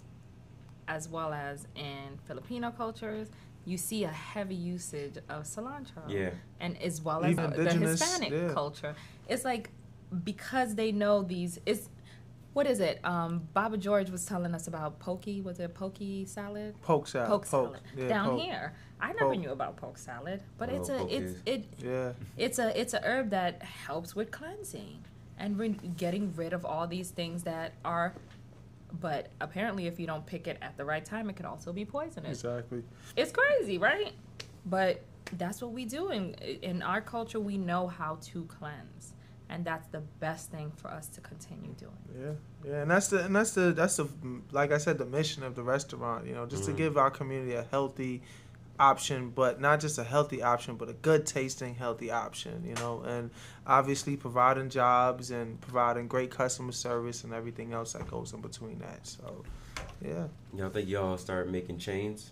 [0.89, 3.27] as well as in Filipino cultures,
[3.63, 6.03] you see a heavy usage of cilantro.
[6.09, 6.31] Yeah.
[6.59, 8.53] And as well as Even the Hispanic yeah.
[8.53, 8.95] culture.
[9.29, 9.69] It's like
[10.23, 11.87] because they know these it's
[12.53, 12.99] what is it?
[13.05, 15.39] Um, Baba George was telling us about pokey.
[15.41, 16.73] Was it pokey salad?
[16.81, 18.41] Poke salad, Poke salad yeah, down poke.
[18.41, 18.73] here.
[18.99, 19.39] I never Poke.
[19.39, 23.01] knew about poke salad, but it's a poke it's it Yeah, it's a it's a
[23.05, 25.05] herb that helps with cleansing
[25.37, 28.13] and re- getting rid of all these things that are
[29.01, 31.85] but apparently if you don't pick it at the right time it could also be
[31.85, 32.83] poisonous exactly.
[33.15, 34.13] it's crazy right
[34.65, 35.01] but
[35.37, 39.13] that's what we do in in our culture we know how to cleanse
[39.49, 42.31] and that's the best thing for us to continue doing Yeah,
[42.71, 44.07] yeah, and that's the and that's the that's the
[44.51, 46.27] like I said the mission of the restaurant.
[46.27, 46.77] You know, just to Mhm.
[46.77, 48.21] give our community a healthy
[48.79, 52.63] option, but not just a healthy option, but a good tasting healthy option.
[52.65, 53.29] You know, and
[53.67, 58.79] obviously providing jobs and providing great customer service and everything else that goes in between
[58.79, 59.05] that.
[59.05, 59.43] So,
[60.03, 62.31] yeah, Y'all think y'all start making chains?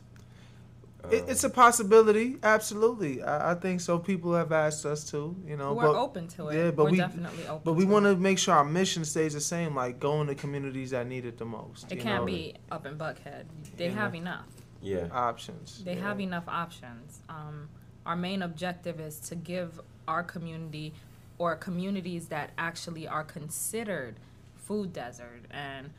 [1.11, 2.37] it, it's a possibility.
[2.43, 3.97] Absolutely, I, I think so.
[3.99, 5.35] People have asked us to.
[5.45, 7.85] You know, we're but open to it yeah, but we're we- definitely open but we
[7.85, 11.25] want to make sure our mission stays the same, like going to communities that need
[11.25, 11.89] it the most.
[11.91, 12.25] it you can't know?
[12.25, 13.45] be up in buckhead
[13.77, 14.19] they You have know.
[14.19, 14.45] enough
[14.81, 15.07] yeah.
[15.11, 15.83] options.
[15.83, 16.01] They yeah.
[16.01, 17.19] have enough options.
[17.29, 17.69] Um,
[18.05, 20.93] our main objective is to give our community
[21.37, 24.15] or communities that actually are considered
[24.55, 25.89] food desert and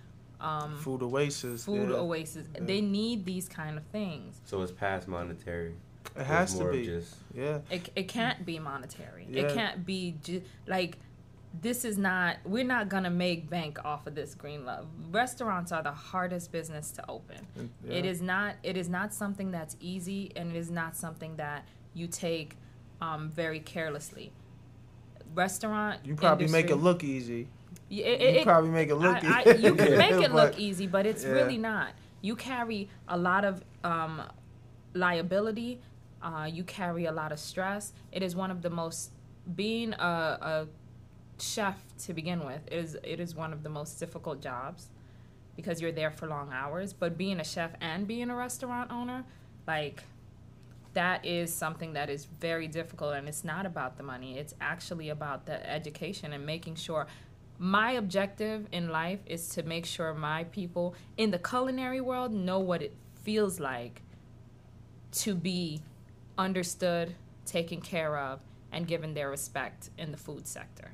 [0.41, 1.65] um, food oasis.
[1.65, 1.97] food yeah.
[1.97, 2.47] oasis.
[2.55, 2.61] Yeah.
[2.65, 4.41] They need these kind of things.
[4.45, 5.75] So it's past monetary.
[6.17, 6.87] It has to be.
[6.87, 7.59] Just, Yeah.
[7.71, 9.27] It, it can't be monetary.
[9.31, 9.43] Yeah.
[9.43, 10.99] It can't be ju- like
[11.61, 15.83] this is not we're not gonna make bank off of this green love restaurants are
[15.83, 17.39] the hardest business to open
[17.89, 18.11] It yeah.
[18.11, 18.57] is not.
[18.63, 22.57] It is not something that's easy, and it is not something that you take
[23.01, 24.33] um, very carelessly.
[25.35, 26.01] Restaurant.
[26.05, 27.49] You probably make it look easy.
[27.89, 29.51] Yeah, it- you probably make it look I, easy.
[29.51, 31.31] I, you can make it look But- easy, but it's yeah.
[31.31, 31.91] really not.
[32.21, 34.23] You carry a lot of um,
[34.95, 35.81] liability.
[36.23, 37.93] Uh, you carry a lot of stress.
[38.11, 39.13] It is one of the most
[39.55, 39.97] being a,
[40.41, 40.67] a
[41.39, 44.89] chef to begin with is it is one of the most difficult jobs
[45.57, 46.93] because you're there for long hours.
[46.93, 49.25] But being a chef and being a restaurant owner,
[49.67, 50.03] like
[50.95, 55.11] that is something that is very difficult and it's not about the money it's actually
[55.11, 57.07] about the education and making sure
[57.59, 62.59] my objective in life is to make sure my people in the culinary world know
[62.59, 64.03] what it feels like
[65.13, 65.81] to be
[66.37, 67.15] understood
[67.45, 68.41] taken care of
[68.73, 70.91] and given their respect in the food sector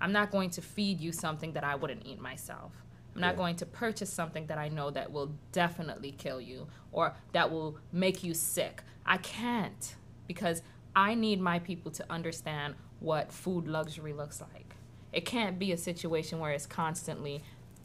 [0.00, 2.72] i'm not going to feed you something that i wouldn't eat myself
[3.14, 3.38] i'm not Yeah.
[3.38, 7.78] going to purchase something that i know that will definitely kill you or that will
[7.92, 10.62] make you sick i can't because
[10.94, 14.74] i need my people to understand what food luxury looks like.
[15.12, 17.42] It can't be a situation where it's constantly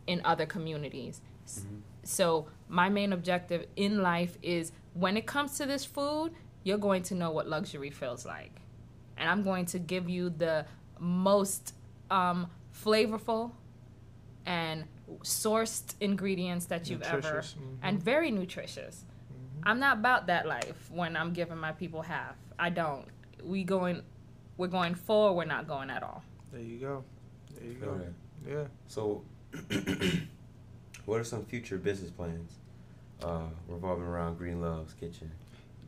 [0.08, 1.22] in other communities.
[1.50, 1.76] Mm-hmm.
[2.04, 6.32] So, my main objective in life is when it comes to this food,
[6.64, 8.62] you're going to know what luxury feels like.
[9.18, 10.66] And I'm going to give you the
[11.00, 11.74] most
[12.12, 12.48] um,
[12.84, 13.52] flavorful
[14.46, 14.86] and
[15.24, 17.78] sourced ingredients that you've ever Nutritious, mhm.
[17.84, 19.06] and very nutritious.
[19.64, 22.36] I'm not about that life when I'm giving my people half.
[22.58, 23.06] I don't.
[23.44, 24.02] We going
[24.58, 26.24] we're going full, we're not going at all.
[26.52, 27.04] There you go.
[27.56, 27.98] There you go.
[27.98, 28.14] that.
[28.50, 28.64] Yeah.
[28.88, 29.24] So,
[31.06, 32.54] what are some future business plans
[33.24, 35.32] uh, revolving around Green Love's Kitchen?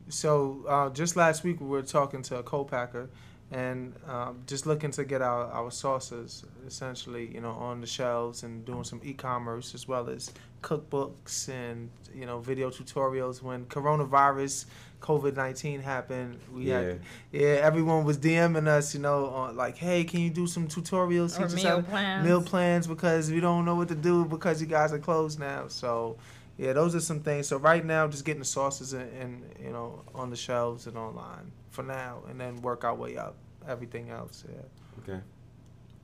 [0.08, 3.08] So uh, just last week we were talking to a co-packer
[3.54, 8.42] and um, just looking to get our, our sauces essentially, you know, on the shelves
[8.42, 13.42] and doing some e-commerce as well as cookbooks and you know video tutorials.
[13.42, 14.64] When coronavirus,
[15.00, 17.00] COVID nineteen happened, we had
[17.30, 21.38] yeah everyone was DMing us, you know, on, like, hey, can you do some tutorials?
[21.38, 22.26] Or meal plans.
[22.26, 25.68] meal plans because we don't know what to do because you guys are closed now.
[25.68, 26.16] So,
[26.56, 27.46] yeah, those are some things.
[27.46, 30.98] So right now, just getting the sauces and, and you know on the shelves and
[30.98, 33.36] online for now, and then work our way up.
[33.68, 35.02] Everything else, yeah.
[35.02, 35.20] Okay,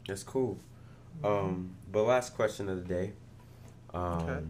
[0.06, 0.58] that's cool.
[1.22, 3.12] Um, but last question of the day.
[3.92, 4.40] Um, Okay.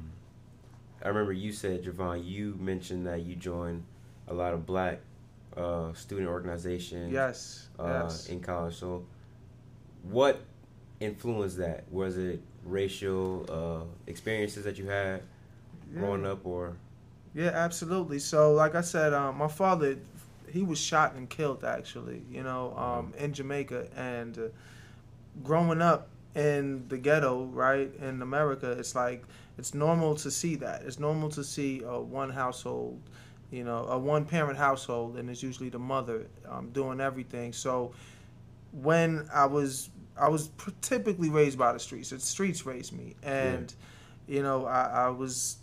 [1.02, 3.84] I remember you said, Javon, you mentioned that you joined
[4.28, 5.00] a lot of black
[5.56, 8.26] uh, student organizations Yes, uh, yes.
[8.28, 8.74] in college.
[8.76, 9.06] So,
[10.02, 10.42] what
[11.00, 11.84] influenced that?
[11.90, 15.22] Was it racial uh, experiences that you had
[15.94, 16.76] growing up, or
[17.34, 18.18] Yeah, absolutely.
[18.18, 19.96] So, like I said, um, my father,
[20.50, 23.88] he was shot and killed actually, you know, um, in Jamaica.
[23.96, 24.42] And uh,
[25.42, 29.24] growing up in the ghetto, right, in America, it's like
[29.58, 30.82] it's normal to see that.
[30.82, 33.00] It's normal to see uh, one household,
[33.50, 37.52] you know, a one parent household, and it's usually the mother um, doing everything.
[37.52, 37.92] So,
[38.72, 39.90] when I was
[40.20, 40.50] I was
[40.82, 42.10] typically raised by the streets.
[42.10, 43.72] The streets raised me, and
[44.26, 45.56] you know I, I was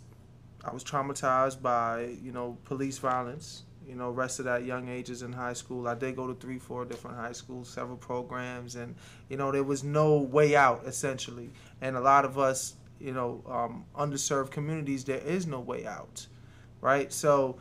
[0.64, 3.62] I was traumatized by you know police violence.
[3.88, 5.88] You know, arrested at young ages in high school.
[5.88, 8.94] I did go to three, four different high schools, several programs, and
[9.28, 11.50] you know there was no way out essentially.
[11.80, 16.26] And a lot of us, you know, um, underserved communities, there is no way out,
[16.82, 17.10] right?
[17.12, 17.56] So,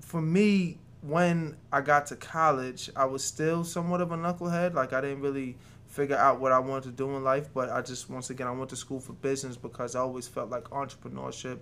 [0.00, 4.74] for me, when I got to college, I was still somewhat of a knucklehead.
[4.74, 5.56] Like I didn't really
[5.88, 8.52] figure out what I wanted to do in life, but I just once again I
[8.52, 11.58] went to school for business because I always felt like entrepreneurship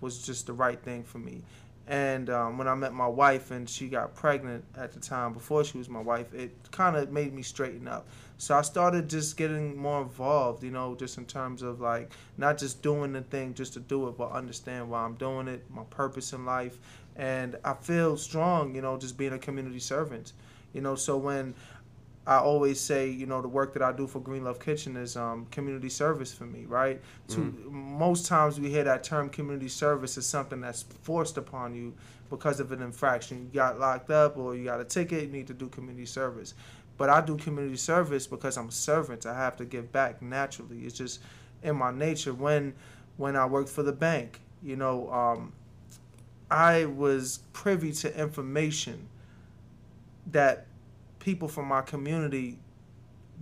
[0.00, 1.42] was just the right thing for me.
[1.88, 5.64] And um, when I met my wife and she got pregnant at the time before
[5.64, 8.06] she was my wife, it kind of made me straighten up.
[8.38, 12.58] So I started just getting more involved, you know, just in terms of like not
[12.58, 15.82] just doing the thing just to do it, but understand why I'm doing it, my
[15.84, 16.78] purpose in life,
[17.16, 20.32] and I feel strong, you know, just being a community servant,
[20.72, 20.94] you know.
[20.94, 21.54] So when
[22.24, 25.16] I always say, you know, the work that I do for Green Love Kitchen is
[25.16, 27.00] um, community service for me, right?
[27.28, 31.94] To most times we hear that term community service is something that's forced upon you
[32.30, 33.50] because of an infraction.
[33.52, 36.54] You got locked up or you got a ticket, you need to do community service.
[36.96, 39.26] But I do community service because I'm a servant.
[39.26, 40.80] I have to give back naturally.
[40.84, 41.20] It's just
[41.64, 42.32] in my nature.
[42.32, 42.74] When
[43.16, 45.52] when I worked for the bank, you know, um,
[46.50, 49.08] I was privy to information
[50.30, 50.66] that
[51.22, 52.58] people from my community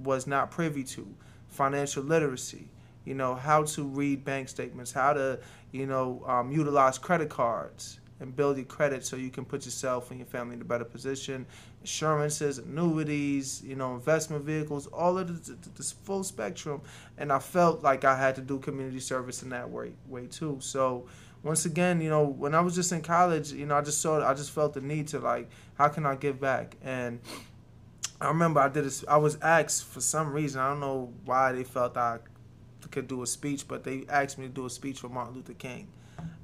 [0.04, 1.06] was not privy to.
[1.48, 2.68] Financial literacy
[3.04, 5.38] you know how to read bank statements how to
[5.72, 10.10] you know um, utilize credit cards and build your credit so you can put yourself
[10.10, 11.46] and your family in a better position.
[11.80, 16.82] Insurances annuities you know investment vehicles all of this, this full spectrum.
[17.16, 20.58] And i felt like i had to do community service in that way way too.
[20.60, 21.06] So
[21.42, 24.22] once again, you know, when I was just in college, you know, I just saw,
[24.22, 26.76] I just felt the need to like, how can I give back?
[26.84, 27.18] And
[28.20, 29.04] I remember I did this.
[29.08, 30.60] I was asked for some reason.
[30.60, 32.18] I don't know why they felt I
[32.90, 35.54] could do a speech, but they asked me to do a speech for Martin Luther
[35.54, 35.88] King,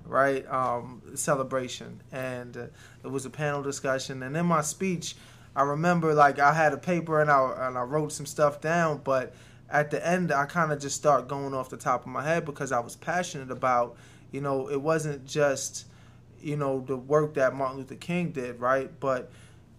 [0.04, 0.46] right?
[0.50, 2.66] Um, celebration, and uh,
[3.04, 4.22] it was a panel discussion.
[4.22, 5.16] And in my speech,
[5.54, 9.02] I remember like I had a paper and I and I wrote some stuff down,
[9.04, 9.34] but
[9.68, 12.44] at the end, I kind of just start going off the top of my head
[12.44, 13.96] because I was passionate about,
[14.30, 15.86] you know, it wasn't just,
[16.40, 18.90] you know, the work that Martin Luther King did, right?
[19.00, 19.30] But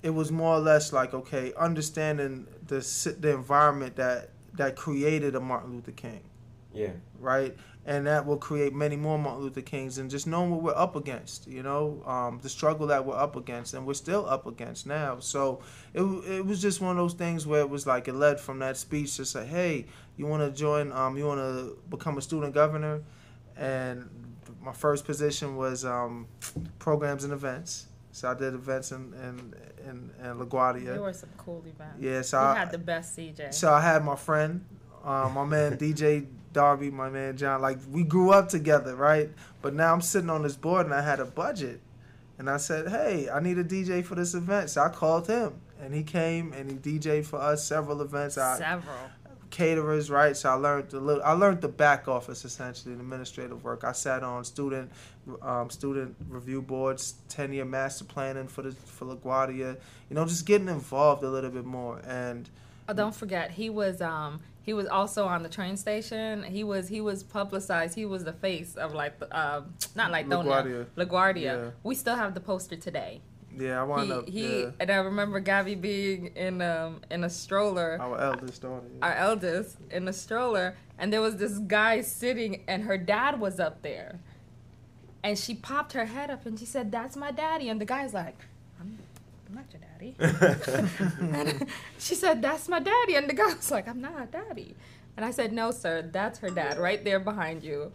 [0.07, 2.79] it was more or less like okay, understanding the
[3.19, 6.21] the environment that that created a Martin Luther King,
[6.73, 7.53] yeah, right?
[7.85, 10.95] And that will create many more Martin Luther Kings, and just knowing what we're up
[10.95, 14.87] against, you know, um, the struggle that we're up against, and we're still up against
[14.87, 15.19] now.
[15.19, 15.61] So
[15.93, 18.59] it it was just one of those things where it was like it led from
[18.59, 22.21] that speech to say, hey, you want to join, um, you want to become a
[22.21, 23.03] student governor,
[23.57, 24.09] and
[24.61, 26.27] my first position was um,
[26.79, 27.87] programs and events.
[28.13, 29.53] So I did events in
[29.88, 30.99] in, in There LaGuardia.
[30.99, 31.97] were some cool events.
[31.99, 33.53] Yeah, You so I, had the best CJ.
[33.53, 34.63] so I had my friend,
[35.03, 37.61] uh, my man DJ Darby, my man John.
[37.61, 39.29] Like we grew up together, right?
[39.61, 41.81] But now I'm sitting on this board and I had a budget,
[42.38, 45.53] and I said, "Hey, I need a DJ for this event." So I called him,
[45.81, 48.38] and he came and he DJed for us several events.
[48.38, 48.95] I, Several.
[49.57, 50.37] Caterers, right?
[50.37, 53.83] So I learned the little, I learned the back office essentially, the administrative work.
[53.83, 54.91] I sat on student
[55.41, 59.75] um, student review boards, ten year master planning for the for LaGuardia.
[60.09, 61.99] You know, just getting involved a little bit more.
[62.05, 62.47] And
[62.89, 66.43] Oh, don't forget, he was um he was also on the train station.
[66.43, 67.95] He was he was publicized.
[67.95, 70.85] He was the face of like um not like LaGuardia.
[70.95, 71.07] LaGuardia.
[71.07, 71.41] LaGuardia.
[71.41, 71.69] Yeah.
[71.83, 73.21] We still have the poster today.
[73.57, 77.23] Yeah, I wound he up he yeah, and I remember Gabby being in um in
[77.23, 77.97] a stroller.
[77.99, 78.85] our eldest daughter.
[78.99, 79.05] yeah.
[79.05, 83.59] our eldest in a stroller and there was this guy sitting and her dad was
[83.59, 84.19] up there
[85.23, 88.13] and she popped her head up and she said that's my daddy and the guy's
[88.13, 88.39] like
[88.79, 88.97] i'm,
[89.47, 90.15] I'm not your daddy
[91.19, 94.75] and she said that's my daddy and the guy was like i'm not a daddy
[95.15, 97.91] and i said no sir that's her dad right there behind you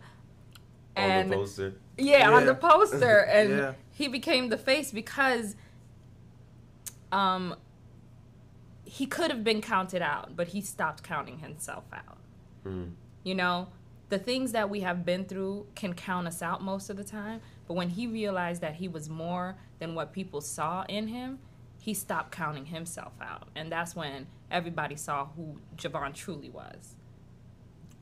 [0.97, 1.75] On and the poster.
[1.97, 3.73] yeah, on the poster, and Yeah.
[3.93, 5.57] he became the face because,
[7.11, 7.57] um,
[8.85, 12.19] he could have been counted out, but he stopped counting himself out.
[12.67, 12.93] Mm.
[13.25, 13.69] You know,
[14.11, 17.41] the things that we have been through can count us out most of the time,
[17.67, 21.39] but when he realized that he was more than what people saw in him,
[21.79, 26.95] he stopped counting himself out, and that's when everybody saw who Javon truly was.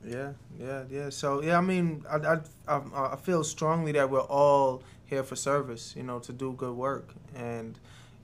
[0.05, 1.09] Yeah, yeah, yeah.
[1.09, 2.37] So yeah, I mean, I, I,
[2.67, 6.75] I, I feel strongly that we're all here for service, you know, to do good
[6.75, 7.77] work, and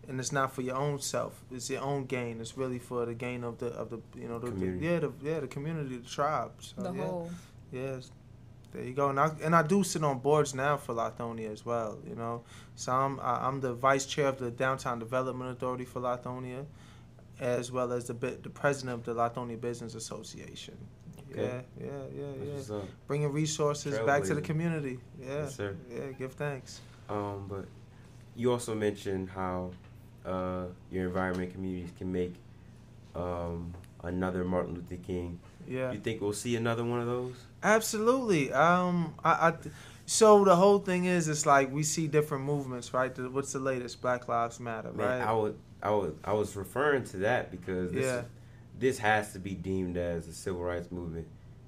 [0.07, 1.43] and it's not for your own self.
[1.51, 2.39] It's your own gain.
[2.41, 4.85] It's really for the gain of the of the you know the, the Community.
[4.87, 6.51] yeah the yeah the community, the tribe.
[6.59, 7.31] So, The yeah, whole
[7.71, 8.11] yes.
[8.73, 11.65] There you go, and I and I do sit on boards now for Lithonia as
[11.65, 11.99] well.
[12.07, 12.43] You know,
[12.75, 16.65] so I'm I- I'm the vice chair of the Downtown Development Authority for Lithonia,
[17.39, 20.77] as well as the bi- the president of the Lithonia Business Association.
[21.31, 21.61] Okay.
[21.79, 24.99] Yeah, yeah, yeah, That's yeah bringing resources back to the community.
[25.21, 25.75] Yeah, Yes, sir.
[25.89, 26.11] yeah.
[26.17, 26.79] Give thanks.
[27.09, 27.65] Um, but
[28.35, 29.71] you also mentioned how
[30.25, 32.33] uh, your environment communities can make
[33.15, 33.73] um,
[34.03, 35.39] another Martin Luther King.
[35.67, 37.35] Yeah, You think we'll see another one of those?
[37.63, 38.53] absolutely.
[38.53, 39.73] Um, I, I th-
[40.05, 43.13] so the whole thing is, it's like we see different movements, right?
[43.13, 44.01] The, what's the latest?
[44.01, 45.27] Black Lives Matter, Man, right?
[45.27, 48.21] I would, I would, I was referring to that because this, Yeah.
[48.79, 51.27] This has to be deemed as a civil rights movement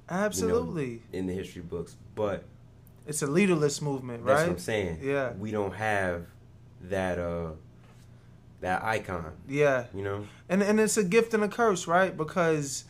[0.10, 1.96] absolutely, in the history books.
[2.16, 2.44] But
[3.08, 4.48] it's a leaderless movement, that's right?
[4.48, 5.00] what I'm saying.
[5.02, 5.34] Yeah.
[5.34, 6.26] we don't have
[6.84, 7.52] that uh,
[8.62, 9.34] that icon.
[9.48, 12.16] Yeah, You know, and and it's a gift and a curse, right?
[12.16, 12.86] Because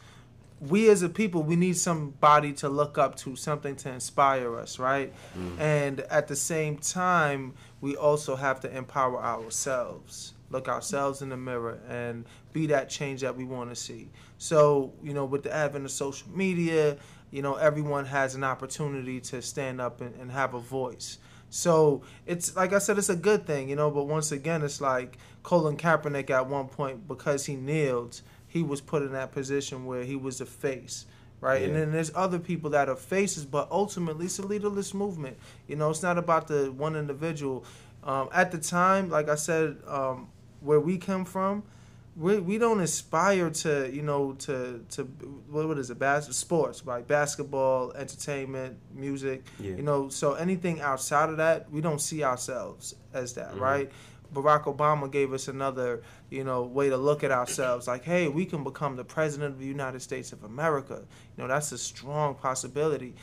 [0.59, 4.78] we as a people, we need somebody to look up to, something to inspire us,
[4.78, 5.13] right?
[5.38, 5.59] Mm.
[5.59, 11.38] And at the same time, we also have to empower ourselves, look ourselves in the
[11.38, 14.10] mirror, and be that change that we want to see.
[14.38, 16.97] So, you know, with the advent of social media,
[17.32, 21.20] you know, everyone has an opportunity to stand up and, and have a voice.
[21.50, 23.89] So it's like I said, it's a good thing, you know.
[23.89, 28.82] But once again, it's like Colin Kaepernick at one point because he kneeled, he was
[28.82, 31.06] put in that position where he was the face,
[31.41, 31.64] right?
[31.64, 35.38] And then there's other people that are faces, but ultimately it's a leaderless movement.
[35.68, 37.66] You know, it's not about the one individual.
[38.04, 40.30] Um, at the time, like I said, um,
[40.62, 41.64] where we come from,
[42.16, 45.03] we we don't aspire to you know to to
[45.49, 45.99] what what is it?
[45.99, 49.45] Bas- sports, like Basketball, entertainment, music.
[49.60, 49.76] Yeah.
[49.76, 53.60] You know, so anything outside of that, we don't see ourselves as that, Mhm.
[53.62, 53.91] right?
[54.34, 57.88] Barack Obama gave us another, you know, way to look at ourselves.
[57.88, 61.01] Like, hey, we can become the president of the United States of America.
[61.36, 63.16] You know, that's a strong possibility,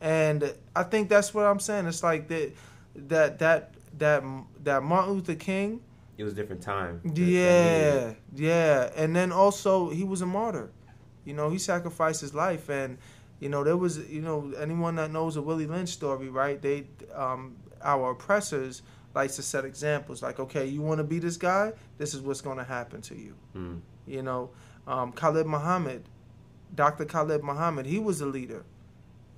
[0.00, 1.86] and I think that's what I'm saying.
[1.86, 2.52] It's like that,
[3.08, 4.22] that that that
[4.64, 5.80] that Martin Luther King.
[6.20, 7.00] It was a different time.
[7.04, 10.70] that- Yeah, yeah, and then also he was a martyr.
[11.24, 12.98] You know, he sacrificed his life, and
[13.40, 16.60] you know there was, you know, anyone that knows the Willie Lynch story, right?
[16.60, 18.82] They, um, our oppressors
[19.14, 22.40] likes to set examples, like, okay, you want to be this guy, this is what's
[22.40, 23.34] going to happen to you.
[23.56, 23.80] Mm.
[24.06, 24.50] You know,
[24.86, 26.04] um, Khalid Muhammad,
[26.74, 27.04] Dr.
[27.04, 28.64] Khalid Muhammad, he was a leader.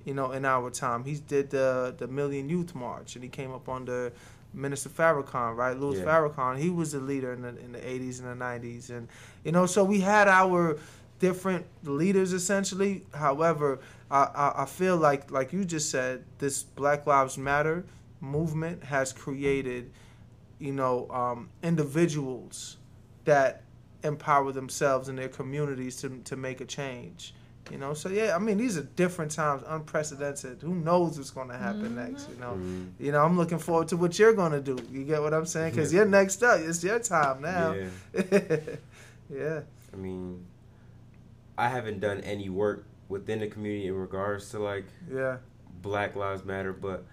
[0.05, 3.51] You know, in our time, he did the the Million Youth March, and he came
[3.53, 4.11] up under
[4.53, 5.77] Minister Farrakhan, right?
[5.77, 6.05] Louis Yeah.
[6.05, 6.57] Farrakhan.
[6.59, 9.07] He was a leader in the in the eighties and the nineties, and
[9.43, 10.77] you know, so we had our
[11.19, 13.05] different leaders essentially.
[13.13, 13.79] However,
[14.11, 17.85] I, I I feel like like you just said, this Black Lives Matter
[18.21, 19.91] movement has created,
[20.59, 22.77] you know, um, individuals
[23.25, 23.63] that
[24.03, 27.33] empower themselves and their communities to to make a change.
[27.71, 30.61] You know, so yeah, I mean, these are different times, unprecedented.
[30.61, 32.29] Who knows what's going to happen next?
[32.29, 32.89] You know, Mhm.
[32.99, 34.77] you know, I'm looking forward to what you're going to do.
[34.91, 35.71] You get what I'm saying?
[35.71, 36.01] Because Yeah.
[36.01, 36.59] you're next up.
[36.59, 37.73] It's your time now.
[37.73, 38.39] Yeah.
[39.33, 39.59] yeah.
[39.93, 40.45] I mean,
[41.57, 45.37] I haven't done any work within the community in regards to like Yeah.
[45.81, 47.05] Black Lives Matter, but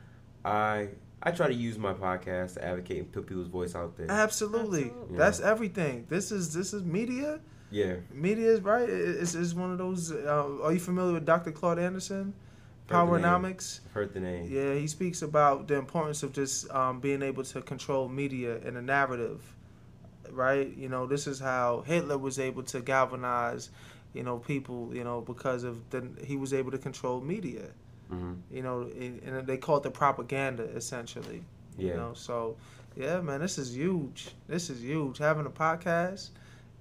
[0.44, 0.88] I
[1.22, 4.10] I try to use my podcast to advocate and put people's voice out there.
[4.10, 4.84] Absolutely.
[4.84, 5.18] Absolutely.
[5.18, 6.06] That's everything.
[6.08, 7.40] This is this is media.
[7.70, 8.88] Yeah, Media is right.
[8.88, 10.10] It's, it's one of those.
[10.12, 11.52] Uh, are you familiar with Dr.
[11.52, 12.34] Claude Anderson?
[12.88, 12.94] Heard the.
[12.94, 13.80] Powernomics.
[13.86, 14.48] I've heard the name.
[14.50, 18.76] Yeah, he speaks about the importance of just um, being able to control media and
[18.76, 19.42] a narrative,
[20.30, 20.68] right?
[20.76, 23.70] You know, this is how Hitler was able to galvanize,
[24.12, 27.66] you know, people, you know, because of the he was able to control media,
[28.08, 31.44] hmm you know, and and they call it the propaganda essentially.
[31.78, 31.92] Yeah.
[31.92, 32.56] You know, so
[32.96, 34.30] yeah, man, this is huge.
[34.48, 35.18] This is huge.
[35.18, 36.30] Having a podcast.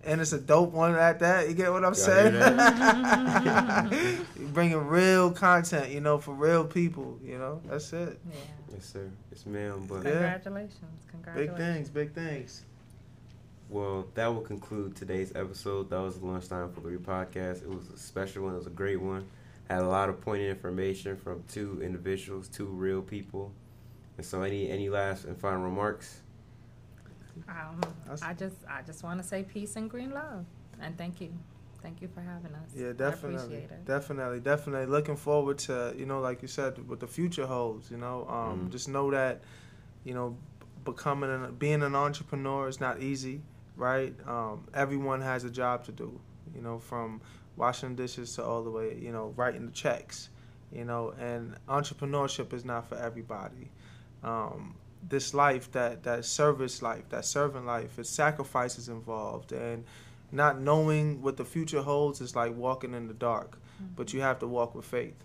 [0.05, 1.49] And it's a dope one at that.
[1.49, 2.33] You get what I'm Y'all saying?
[2.33, 7.19] hear Bringing real content, you know, for real people.
[7.23, 8.19] You know, that's it.
[8.29, 8.35] Yeah.
[8.73, 9.09] Yes, sir.
[9.31, 9.85] Yes, ma'am.
[9.89, 10.11] But Yeah.
[10.11, 10.73] Congratulations.
[10.81, 11.57] Big Congratulations.
[11.57, 12.63] things, big things.
[13.69, 15.89] well, that will conclude today's episode.
[15.89, 17.61] That was the Lunchtime Foolery podcast.
[17.63, 18.53] It was a special one.
[18.53, 19.25] It was a great one.
[19.69, 23.51] Had a lot of pointed information from two individuals, two real people.
[24.17, 26.21] And so, any any last and final remarks?
[27.47, 30.45] Um, That's- I just I just want to say peace and green love,
[30.81, 31.33] and thank you,
[31.81, 32.69] thank you for having us.
[32.75, 33.85] Yeah, I definitely, appreciate it.
[33.85, 34.85] definitely, definitely.
[34.87, 37.89] Looking forward to you know, like you said, what the future holds.
[37.91, 38.71] You know, um, Mhm.
[38.71, 39.41] just know that,
[40.03, 40.35] you know,
[40.85, 43.41] becoming an, being an entrepreneur is not easy,
[43.75, 44.15] right?
[44.27, 46.19] Um, everyone has a job to do.
[46.55, 47.21] You know, from
[47.57, 50.29] washing dishes to all the way, you know, writing the checks.
[50.71, 53.71] You know, and entrepreneurship is not for everybody.
[54.23, 54.75] Um,
[55.07, 59.85] this life, that that service life, that servant life, it's sacrifices involved, and
[60.31, 63.57] not knowing what the future holds is like walking in the dark.
[63.57, 63.93] Mm-hmm.
[63.95, 65.15] But you have to walk with faith,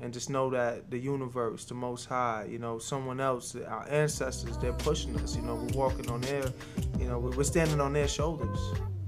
[0.00, 4.58] and just know that the universe, the Most High, you know, someone else, our ancestors,
[4.58, 5.36] they're pushing us.
[5.36, 6.52] You know, we're walking on their,
[6.98, 8.58] you know, we're standing on their shoulders.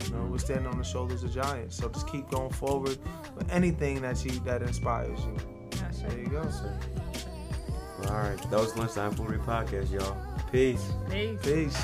[0.05, 1.77] You know, we're standing on the shoulders of giants.
[1.77, 2.99] So just keep going forward
[3.37, 5.37] with anything that you that inspires you.
[6.09, 6.49] There you go.
[6.49, 6.79] sir.
[8.09, 8.51] All right.
[8.51, 10.17] That was Lunchtime Foolery podcast, y'all.
[10.51, 10.93] Peace.
[11.11, 11.39] Peace.
[11.43, 11.79] Peace.